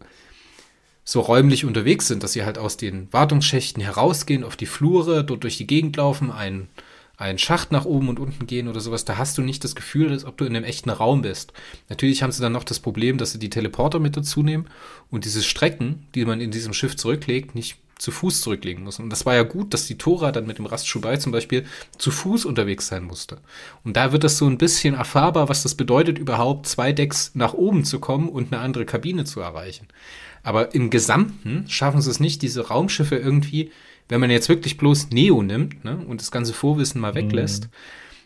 [1.05, 5.45] so räumlich unterwegs sind, dass sie halt aus den Wartungsschächten herausgehen auf die Flure, dort
[5.45, 6.69] durch die Gegend laufen, einen
[7.17, 10.11] einen Schacht nach oben und unten gehen oder sowas, da hast du nicht das Gefühl,
[10.11, 11.53] als ob du in einem echten Raum bist.
[11.89, 14.67] Natürlich haben sie dann noch das Problem, dass sie die Teleporter mit dazu nehmen
[15.11, 18.99] und diese Strecken, die man in diesem Schiff zurücklegt, nicht zu Fuß zurücklegen muss.
[18.99, 21.65] Und das war ja gut, dass die Tora dann mit dem Rastschubai zum Beispiel
[21.97, 23.39] zu Fuß unterwegs sein musste.
[23.85, 27.55] Und da wird das so ein bisschen erfahrbar, was das bedeutet, überhaupt zwei Decks nach
[27.55, 29.89] oben zu kommen und eine andere Kabine zu erreichen.
[30.43, 33.73] Aber im Gesamten schaffen sie es nicht, diese Raumschiffe irgendwie
[34.09, 37.71] wenn man jetzt wirklich bloß Neo nimmt ne, und das ganze Vorwissen mal weglässt, mhm.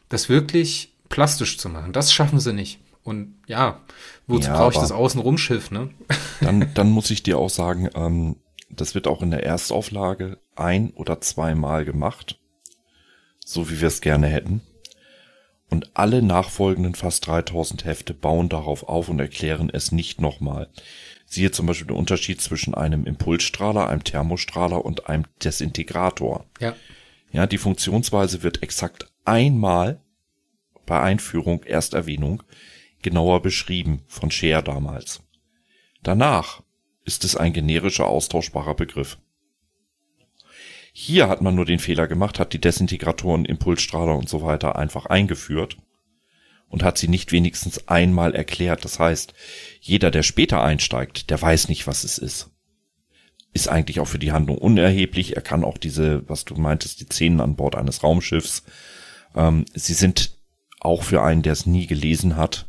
[0.08, 1.92] das wirklich plastisch zu machen.
[1.92, 2.80] Das schaffen sie nicht.
[3.02, 3.80] Und ja,
[4.26, 5.90] wozu ja, brauche ich das Außenrumschiff, ne?
[6.40, 8.36] Dann, dann muss ich dir auch sagen, ähm,
[8.70, 12.38] das wird auch in der Erstauflage ein oder zweimal gemacht.
[13.44, 14.62] So wie wir es gerne hätten.
[15.68, 20.68] Und alle nachfolgenden fast 3000 Hefte bauen darauf auf und erklären es nicht nochmal.
[21.32, 26.44] Siehe zum Beispiel den Unterschied zwischen einem Impulsstrahler, einem Thermostrahler und einem Desintegrator.
[26.58, 26.74] Ja.
[27.30, 30.00] Ja, die Funktionsweise wird exakt einmal
[30.86, 32.42] bei Einführung, Ersterwähnung,
[33.02, 35.22] genauer beschrieben von Scheer damals.
[36.02, 36.64] Danach
[37.04, 39.16] ist es ein generischer austauschbarer Begriff.
[40.92, 45.06] Hier hat man nur den Fehler gemacht, hat die Desintegratoren, Impulsstrahler und so weiter einfach
[45.06, 45.76] eingeführt
[46.70, 48.84] und hat sie nicht wenigstens einmal erklärt.
[48.84, 49.34] Das heißt,
[49.80, 52.50] jeder, der später einsteigt, der weiß nicht, was es ist.
[53.52, 55.36] Ist eigentlich auch für die Handlung unerheblich.
[55.36, 58.62] Er kann auch diese, was du meintest, die Szenen an Bord eines Raumschiffs,
[59.34, 60.36] ähm, sie sind
[60.80, 62.66] auch für einen, der es nie gelesen hat,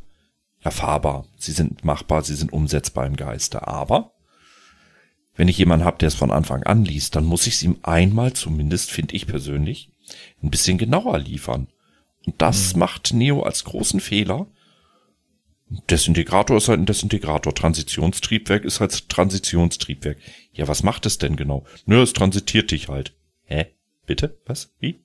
[0.60, 1.26] erfahrbar.
[1.38, 3.68] Sie sind machbar, sie sind umsetzbar im Geiste.
[3.68, 4.14] Aber
[5.36, 7.78] wenn ich jemanden habe, der es von Anfang an liest, dann muss ich es ihm
[7.84, 9.90] einmal zumindest, finde ich persönlich,
[10.44, 11.68] ein bisschen genauer liefern.
[12.38, 12.80] Das mhm.
[12.80, 14.48] macht Neo als großen Fehler.
[15.90, 17.56] Desintegrator ist halt ein Desintegrator.
[17.56, 20.18] Transitionstriebwerk ist halt Transitionstriebwerk.
[20.54, 21.66] Ja, was macht es denn genau?
[21.86, 23.14] Nö, es transitiert dich halt.
[23.46, 23.68] Hä?
[24.06, 24.38] Bitte?
[24.46, 24.74] Was?
[24.80, 25.00] Wie?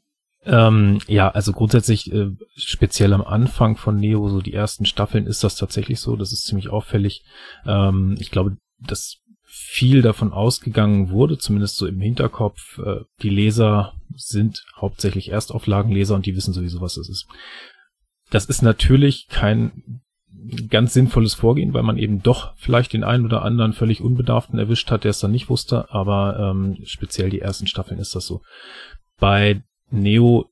[0.44, 5.44] Ähm, ja, also grundsätzlich, äh, speziell am Anfang von Neo, so die ersten Staffeln, ist
[5.44, 6.16] das tatsächlich so.
[6.16, 7.24] Das ist ziemlich auffällig.
[7.64, 13.94] Ähm, ich glaube, dass viel davon ausgegangen wurde, zumindest so im Hinterkopf, äh, die Leser
[14.14, 17.26] sind hauptsächlich Erstauflagenleser und die wissen sowieso, was es ist.
[18.30, 20.02] Das ist natürlich kein
[20.68, 24.90] ganz sinnvolles Vorgehen, weil man eben doch vielleicht den einen oder anderen völlig Unbedarften erwischt
[24.90, 28.42] hat, der es dann nicht wusste, aber ähm, speziell die ersten Staffeln ist das so.
[29.18, 30.50] Bei Neo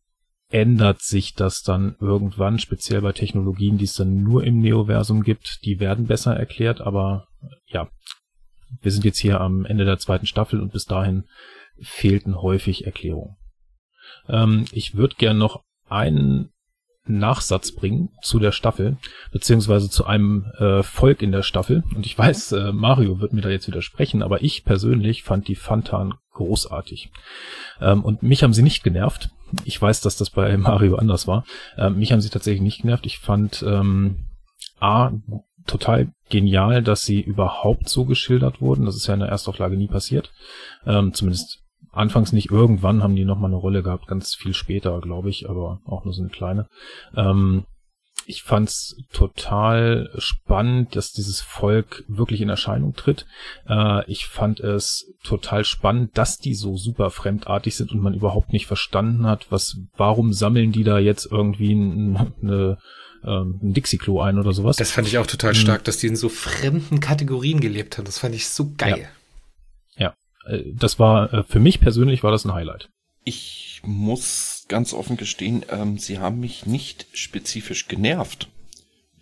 [0.51, 5.65] ändert sich das dann irgendwann, speziell bei Technologien, die es dann nur im Neoversum gibt,
[5.65, 7.27] die werden besser erklärt, aber
[7.67, 7.89] ja,
[8.81, 11.25] wir sind jetzt hier am Ende der zweiten Staffel und bis dahin
[11.81, 13.37] fehlten häufig Erklärungen.
[14.29, 16.51] Ähm, ich würde gern noch einen
[17.07, 18.97] Nachsatz bringen zu der Staffel,
[19.31, 21.85] beziehungsweise zu einem äh, Volk in der Staffel.
[21.95, 25.55] Und ich weiß, äh, Mario wird mir da jetzt widersprechen, aber ich persönlich fand die
[25.55, 27.11] Fantan großartig.
[27.81, 29.31] Ähm, und mich haben sie nicht genervt.
[29.65, 31.45] ich weiß, dass das bei Mario anders war.
[31.77, 33.07] Ähm, mich haben sie tatsächlich nicht genervt.
[33.07, 34.27] Ich fand ähm,
[34.81, 35.13] A,
[35.67, 38.87] total genial, dass sie überhaupt so geschildert wurden.
[38.87, 40.33] Das ist ja in der Erstauflage nie passiert.
[40.87, 41.64] Ähm, zumindest
[41.97, 42.51] anfangs nicht.
[42.51, 46.15] Irgendwann haben die nochmal eine Rolle gehabt, ganz viel später, glaube ich, aber auch nur
[46.15, 46.69] so eine kleine.
[47.17, 47.65] Ähm,
[48.27, 53.27] ich fand's total spannend, dass dieses Volk wirklich in Erscheinung tritt.
[53.69, 58.53] Äh, ich fand es total spannend, dass die so super fremdartig sind und man überhaupt
[58.53, 62.79] nicht verstanden hat, was, warum sammeln die da jetzt irgendwie eine,
[63.25, 64.77] ähm, ein Dixie-Klo ein oder sowas.
[64.77, 65.85] Das fand ich auch total stark, mhm.
[65.85, 68.05] dass die in so fremden Kategorien gelebt haben.
[68.05, 69.01] Das fand ich so geil.
[69.01, 69.07] Ja,
[70.73, 72.91] das war, äh, für mich persönlich war das ein Highlight.
[73.25, 78.49] Ich muss ganz offen gestehen, ähm, sie haben mich nicht spezifisch genervt.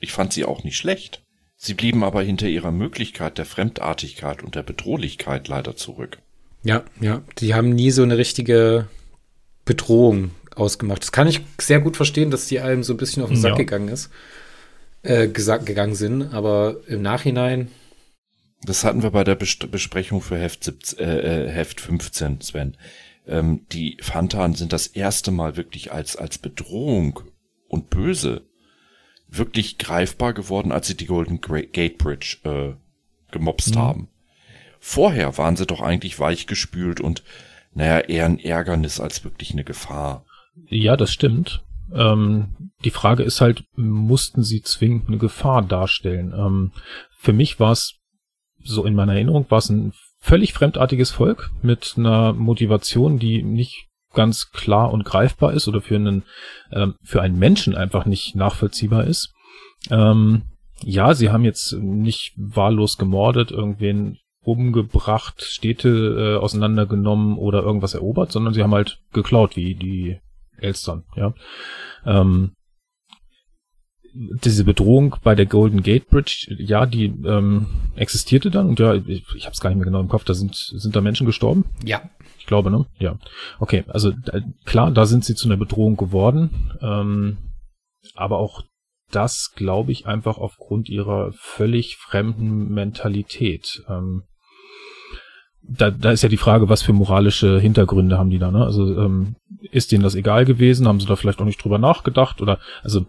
[0.00, 1.22] Ich fand sie auch nicht schlecht.
[1.56, 6.18] Sie blieben aber hinter ihrer Möglichkeit der Fremdartigkeit und der Bedrohlichkeit leider zurück.
[6.64, 7.22] Ja, ja.
[7.38, 8.88] Die haben nie so eine richtige
[9.64, 11.02] Bedrohung ausgemacht.
[11.02, 13.52] Das kann ich sehr gut verstehen, dass die einem so ein bisschen auf den Sack
[13.52, 13.58] ja.
[13.58, 14.10] gegangen ist,
[15.02, 17.68] äh, gesagt, gegangen sind, aber im Nachhinein.
[18.64, 22.76] Das hatten wir bei der Bes Besprechung für Heft, 17, äh, äh, Heft 15, Sven.
[23.26, 27.20] Ähm, die Fantan sind das erste Mal wirklich als, als Bedrohung
[27.68, 28.42] und böse
[29.28, 32.74] wirklich greifbar geworden, als sie die Golden Gate Bridge äh,
[33.32, 33.78] gemobst mhm.
[33.78, 34.08] haben.
[34.78, 37.22] Vorher waren sie doch eigentlich weichgespült und
[37.74, 40.26] naja, eher ein Ärgernis als wirklich eine Gefahr.
[40.66, 41.64] Ja, das stimmt.
[41.94, 46.34] Ähm, die Frage ist halt, mussten sie zwingend eine Gefahr darstellen?
[46.36, 46.72] Ähm,
[47.16, 48.00] für mich war es,
[48.64, 53.88] so in meiner Erinnerung, war es ein völlig fremdartiges Volk mit einer Motivation, die nicht
[54.14, 56.24] ganz klar und greifbar ist oder für einen,
[56.70, 59.32] ähm, für einen Menschen einfach nicht nachvollziehbar ist.
[59.90, 60.42] Ähm,
[60.84, 68.32] ja, sie haben jetzt nicht wahllos gemordet, irgendwen umgebracht, Städte äh, auseinandergenommen oder irgendwas erobert,
[68.32, 70.18] sondern sie haben halt geklaut, wie die
[70.58, 71.34] Elstern, ja.
[72.04, 72.52] Ähm,
[74.14, 79.24] diese Bedrohung bei der Golden Gate Bridge, ja, die ähm, existierte dann und ja, ich,
[79.34, 81.64] ich habe es gar nicht mehr genau im Kopf, da sind sind da Menschen gestorben?
[81.84, 82.02] Ja.
[82.38, 82.86] Ich glaube, ne?
[82.98, 83.18] Ja.
[83.58, 87.38] Okay, also äh, klar, da sind sie zu einer Bedrohung geworden, ähm,
[88.14, 88.64] aber auch
[89.10, 93.82] das glaube ich einfach aufgrund ihrer völlig fremden Mentalität.
[93.88, 94.24] Ähm,
[95.62, 98.64] da, da ist ja die Frage, was für moralische Hintergründe haben die da, ne?
[98.64, 99.36] Also ähm,
[99.70, 100.88] ist denen das egal gewesen?
[100.88, 102.42] Haben sie da vielleicht auch nicht drüber nachgedacht?
[102.42, 103.06] Oder also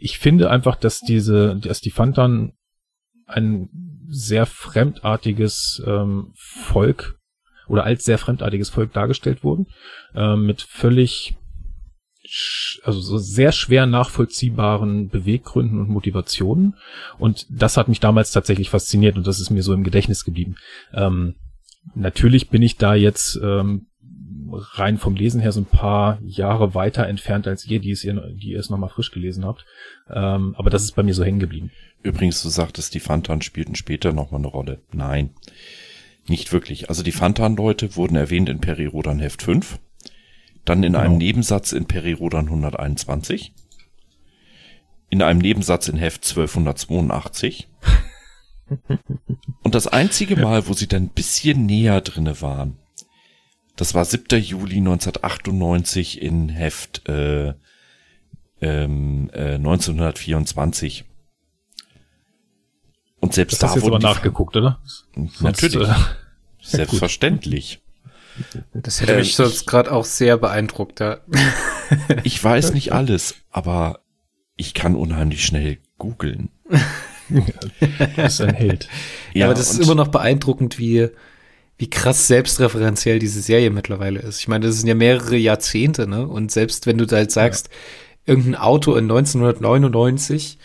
[0.00, 2.52] ich finde einfach, dass diese, dass die Fantan
[3.26, 3.68] ein
[4.08, 7.18] sehr fremdartiges ähm, Volk
[7.68, 9.66] oder als sehr fremdartiges Volk dargestellt wurden,
[10.14, 11.36] ähm, mit völlig
[12.84, 16.76] also so sehr schwer nachvollziehbaren Beweggründen und Motivationen.
[17.18, 20.56] Und das hat mich damals tatsächlich fasziniert und das ist mir so im Gedächtnis geblieben.
[20.92, 21.36] Ähm,
[21.94, 23.89] natürlich bin ich da jetzt ähm,
[24.52, 28.14] rein vom Lesen her so ein paar Jahre weiter entfernt als ihr, die es ihr,
[28.34, 29.64] die ihr es nochmal frisch gelesen habt.
[30.08, 31.70] Ähm, aber das ist bei mir so hängen geblieben.
[32.02, 34.80] Übrigens, du sagtest, die Fantan spielten später nochmal eine Rolle.
[34.92, 35.30] Nein,
[36.26, 36.88] nicht wirklich.
[36.88, 39.78] Also die Fantan-Leute wurden erwähnt in Peri-Rodan Heft 5,
[40.64, 41.04] dann in genau.
[41.04, 43.52] einem Nebensatz in Peri-Rodan 121,
[45.10, 47.68] in einem Nebensatz in Heft 1282
[49.62, 52.76] und das einzige Mal, wo sie dann ein bisschen näher drinne waren,
[53.80, 54.42] das war 7.
[54.42, 57.54] Juli 1998 in Heft äh,
[58.60, 61.06] ähm, äh, 1924.
[63.20, 64.82] Und selbst das da hast du jetzt aber nachgeguckt, oder?
[65.40, 65.88] Natürlich.
[65.88, 66.04] Sonst, äh,
[66.76, 67.80] Selbstverständlich.
[68.74, 71.20] Das hätte mich äh, sonst gerade auch sehr beeindruckt, ja.
[72.22, 74.00] ich weiß nicht alles, aber
[74.56, 76.50] ich kann unheimlich schnell googeln.
[78.16, 78.88] das ist ein Held.
[79.32, 81.08] Ja, aber das ist immer noch beeindruckend, wie
[81.80, 84.38] wie krass selbstreferenziell diese Serie mittlerweile ist.
[84.40, 86.28] Ich meine, das sind ja mehrere Jahrzehnte, ne?
[86.28, 88.34] Und selbst wenn du da halt sagst, ja.
[88.34, 90.58] irgendein Auto in 1999,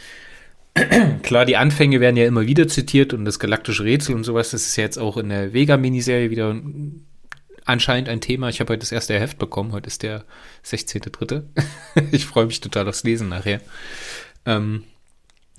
[1.24, 4.68] klar, die Anfänge werden ja immer wieder zitiert und das galaktische Rätsel und sowas, das
[4.68, 6.53] ist ja jetzt auch in der Vega-Miniserie wieder
[7.63, 8.49] anscheinend ein Thema.
[8.49, 10.26] Ich habe heute das erste Heft bekommen, heute ist der
[10.66, 11.43] 16.3.
[12.11, 13.61] ich freue mich total aufs Lesen nachher.
[14.45, 14.84] Ähm,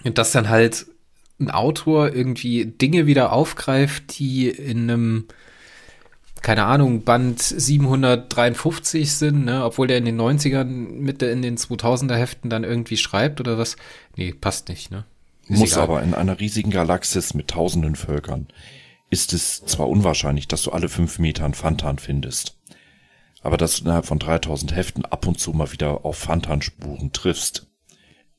[0.05, 0.85] und das dann halt
[1.41, 5.25] ein Autor irgendwie Dinge wieder aufgreift, die in einem
[6.47, 12.15] keine Ahnung, Band 753 sind, ne, obwohl der in den 90ern, Mitte in den 2000er
[12.15, 13.77] Heften dann irgendwie schreibt oder was.
[14.15, 15.05] Nee, passt nicht, ne?
[15.49, 15.83] Ist Muss egal.
[15.83, 18.47] aber in einer riesigen Galaxis mit tausenden Völkern
[19.11, 22.57] ist es zwar unwahrscheinlich, dass du alle fünf Meter einen Fantan findest,
[23.43, 27.67] aber dass du innerhalb von 3000 Heften ab und zu mal wieder auf Fantan-Spuren triffst,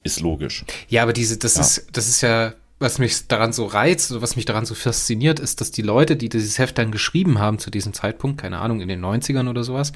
[0.04, 0.64] ist logisch.
[0.88, 1.62] Ja, aber diese, das ja.
[1.62, 5.40] ist, das ist ja, was mich daran so reizt, oder was mich daran so fasziniert,
[5.40, 8.82] ist, dass die Leute, die dieses Heft dann geschrieben haben zu diesem Zeitpunkt, keine Ahnung,
[8.82, 9.94] in den 90ern oder sowas,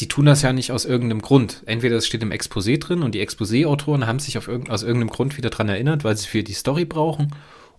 [0.00, 1.62] die tun das ja nicht aus irgendeinem Grund.
[1.66, 5.10] Entweder es steht im Exposé drin und die Exposé-Autoren haben sich auf irg aus irgendeinem
[5.10, 7.34] Grund wieder dran erinnert, weil sie für die Story brauchen.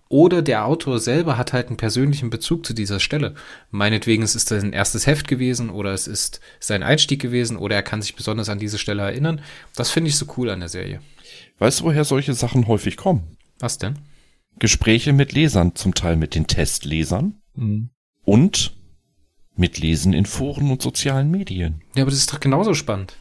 [0.08, 3.34] Oder der Autor selber hat halt einen persönlichen Bezug zu dieser Stelle.
[3.70, 7.76] Meinetwegen es ist es sein erstes Heft gewesen oder es ist sein Einstieg gewesen oder
[7.76, 9.40] er kann sich besonders an diese Stelle erinnern.
[9.74, 11.00] Das finde ich so cool an der Serie.
[11.58, 13.36] Weißt du, woher solche Sachen häufig kommen?
[13.58, 13.98] Was denn?
[14.62, 17.90] Gespräche mit Lesern, zum Teil mit den Testlesern mhm.
[18.22, 18.76] und
[19.56, 21.82] mit Lesen in Foren und sozialen Medien.
[21.96, 23.16] Ja, aber das ist doch genauso spannend.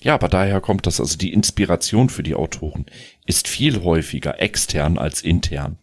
[0.00, 2.86] Ja, aber daher kommt das, also die Inspiration für die Autoren
[3.26, 5.76] ist viel häufiger extern als intern.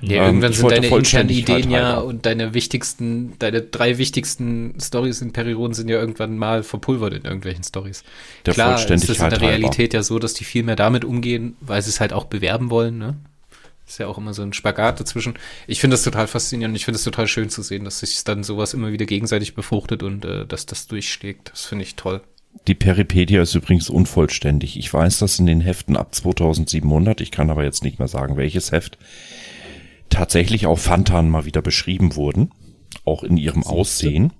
[0.00, 5.20] Ja, ähm, irgendwann sind deine internen Ideen ja und deine wichtigsten, deine drei wichtigsten Stories
[5.20, 8.02] in Perioden sind ja irgendwann mal verpulvert in irgendwelchen Stories.
[8.46, 9.98] Der Klar, ist es in der Realität halber.
[9.98, 12.96] ja so, dass die viel mehr damit umgehen, weil sie es halt auch bewerben wollen,
[12.96, 13.18] ne?
[13.86, 15.34] Ist ja auch immer so ein Spagat dazwischen.
[15.68, 16.76] Ich finde das total faszinierend.
[16.76, 20.02] Ich finde es total schön zu sehen, dass sich dann sowas immer wieder gegenseitig befruchtet
[20.02, 21.52] und äh, dass das durchschlägt.
[21.52, 22.22] Das finde ich toll.
[22.66, 24.76] Die Peripedia ist übrigens unvollständig.
[24.76, 27.20] Ich weiß das in den Heften ab 2700.
[27.20, 28.98] Ich kann aber jetzt nicht mehr sagen, welches Heft
[30.10, 32.50] tatsächlich auch Fantan mal wieder beschrieben wurden,
[33.04, 34.32] auch in ihrem Aussehen.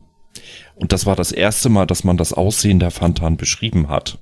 [0.74, 4.18] Und das war das erste Mal, dass man das Aussehen der Fantan beschrieben hat.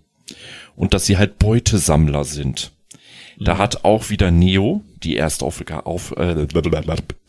[0.76, 2.73] Und dass sie halt Beutesammler sind.
[3.38, 3.58] Da mhm.
[3.58, 6.46] hat auch wieder Neo die Erstauflage, auf, äh,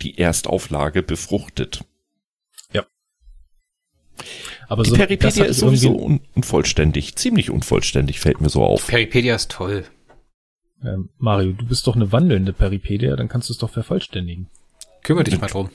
[0.01, 1.83] die Erstauflage befruchtet.
[2.73, 2.85] Ja.
[4.67, 8.87] Aber die so, Peripedia ist sowieso un unvollständig, ziemlich unvollständig, fällt mir so auf.
[8.87, 9.85] Peripedia ist toll.
[10.83, 14.47] Ähm, Mario, du bist doch eine wandelnde Peripedia, dann kannst du es doch vervollständigen.
[15.03, 15.69] Kümmere dich mal drum.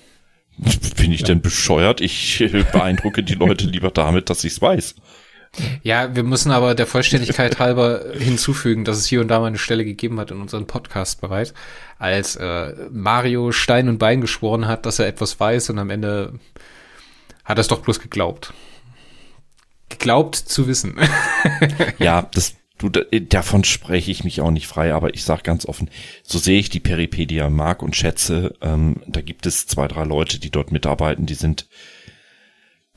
[0.96, 1.28] Bin ich ja.
[1.28, 2.00] denn bescheuert?
[2.00, 4.96] Ich beeindrucke die Leute lieber damit, dass ich es weiß.
[5.82, 9.58] Ja, wir müssen aber der Vollständigkeit halber hinzufügen, dass es hier und da mal eine
[9.58, 11.54] Stelle gegeben hat in unserem Podcast bereits,
[11.98, 16.38] als äh, Mario Stein und Bein geschworen hat, dass er etwas weiß und am Ende
[17.44, 18.52] hat er es doch bloß geglaubt.
[19.88, 20.96] Geglaubt zu wissen.
[21.98, 25.90] ja, das Du, davon spreche ich mich auch nicht frei, aber ich sage ganz offen,
[26.22, 28.54] so sehe ich die Peripedia mag und schätze.
[28.62, 31.68] Ähm, da gibt es zwei, drei Leute, die dort mitarbeiten, die sind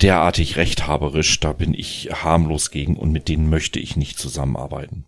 [0.03, 5.05] derartig rechthaberisch, da bin ich harmlos gegen und mit denen möchte ich nicht zusammenarbeiten.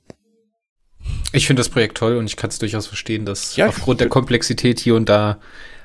[1.34, 4.10] Ich finde das Projekt toll und ich kann es durchaus verstehen, dass ja, aufgrund der
[4.10, 5.40] Komplexität hier und da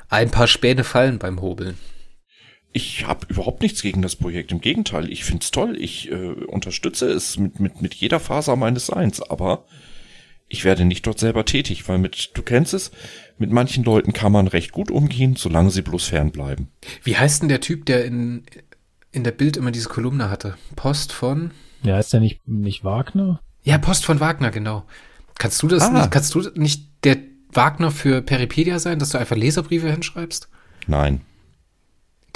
[0.08, 1.76] ein paar Späne fallen beim Hobeln.
[2.72, 4.52] Ich habe überhaupt nichts gegen das Projekt.
[4.52, 5.76] Im Gegenteil, ich find's toll.
[5.76, 9.20] Ich äh, unterstütze es mit, mit, mit jeder Faser meines Seins.
[9.20, 9.64] Aber
[10.48, 12.92] ich werde nicht dort selber tätig, weil mit, du kennst es,
[13.38, 16.68] mit manchen Leuten kann man recht gut umgehen, solange sie bloß fernbleiben.
[17.02, 18.44] Wie heißt denn der Typ, der in,
[19.12, 20.56] in der Bild immer diese Kolumne hatte?
[20.76, 21.52] Post von?
[21.82, 23.40] Ja, ist der nicht, nicht Wagner?
[23.62, 24.84] Ja, Post von Wagner, genau.
[25.38, 25.90] Kannst du das ah.
[25.90, 27.18] nicht, kannst du nicht der
[27.52, 30.48] Wagner für Peripedia sein, dass du einfach Leserbriefe hinschreibst?
[30.86, 31.22] Nein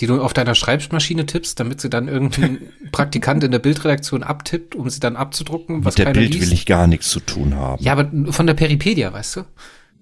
[0.01, 2.59] die du auf deiner Schreibmaschine tippst, damit sie dann irgendein
[2.93, 6.47] Praktikant in der Bildredaktion abtippt, um sie dann abzudrucken, was Mit der Bild liest.
[6.47, 7.83] will ich gar nichts zu tun haben.
[7.83, 9.45] Ja, aber von der Peripedia, weißt du?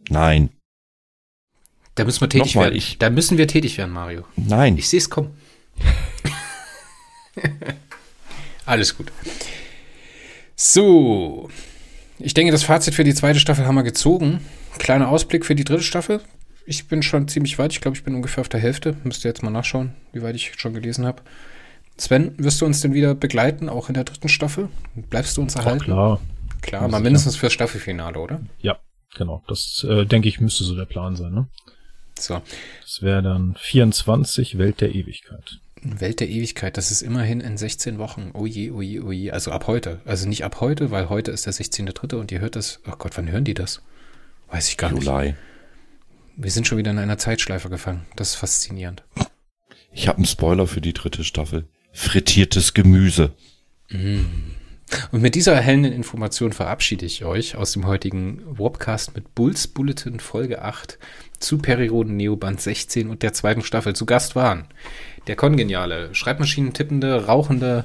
[0.09, 0.51] Nein.
[1.95, 2.77] Da müssen wir tätig Nochmal, werden.
[2.77, 4.25] Ich, da müssen wir tätig werden, Mario.
[4.37, 4.79] Nein.
[4.79, 5.31] Ich sehe es kommen.
[8.67, 9.11] Alles gut.
[10.55, 11.49] So.
[12.19, 14.41] Ich denke, das Fazit für die zweite Staffel haben wir gezogen.
[14.79, 16.21] Kleiner Ausblick für die dritte Staffel
[16.67, 17.73] ich bin schon ziemlich weit.
[17.73, 18.97] Ich glaube, ich bin ungefähr auf der Hälfte.
[19.05, 21.23] Müsst ihr jetzt mal nachschauen, wie weit ich schon gelesen habe.
[21.97, 24.69] Sven, wirst du uns denn wieder begleiten, auch in der dritten Staffel?
[24.95, 25.85] Bleibst du uns erhalten?
[25.85, 26.21] klar.
[26.63, 28.41] Klar, mal mindestens fürs Staffelfinale, oder?
[28.61, 28.79] Ja,
[29.17, 29.43] genau.
[29.49, 31.49] Das, äh, denke ich, müsste so der Plan sein, ne?
[32.19, 32.41] So.
[32.83, 35.59] Das wäre dann 24 Welt der Ewigkeit.
[35.83, 38.31] Welt der Ewigkeit, das ist immerhin in 16 Wochen.
[38.35, 39.33] Oh je, oh je, oh.
[39.33, 40.01] Also ab heute.
[40.05, 42.17] Also nicht ab heute, weil heute ist der 16.3.
[42.17, 42.81] und ihr hört das.
[42.87, 43.83] Oh Gott, wann hören die das?
[44.51, 45.01] Weiß ich gar Juli.
[45.01, 45.09] nicht.
[45.09, 45.35] Juli.
[46.37, 48.07] Wir sind schon wieder in einer Zeitschleife gefangen.
[48.17, 49.03] Das ist faszinierend.
[49.93, 51.67] Ich habe einen Spoiler für die dritte Staffel.
[51.93, 53.33] Frittiertes Gemüse.
[53.91, 54.21] Mm.
[55.11, 60.21] Und mit dieser erhellenden Information verabschiede ich euch aus dem heutigen Warpcast mit Bulls Bulletin
[60.21, 60.99] Folge 8
[61.39, 63.95] zu Perioden Neoband 16 und der zweiten Staffel.
[63.95, 64.67] Zu Gast waren
[65.27, 67.85] der kongeniale, Schreibmaschinentippende, rauchende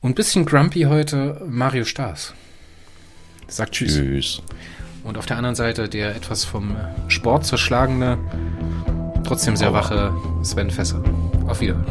[0.00, 2.34] und bisschen grumpy heute Mario Stars.
[3.48, 3.94] Sagt Tschüss.
[3.94, 4.42] Tschüss.
[5.04, 6.76] Und auf der anderen Seite der etwas vom
[7.08, 8.18] Sport zerschlagene,
[9.24, 10.12] trotzdem sehr wache
[10.42, 11.02] Sven Fässer.
[11.46, 11.86] Auf Wiederhören.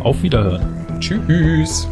[0.00, 0.86] Auf Wiederhören.
[1.00, 1.86] Tschüss.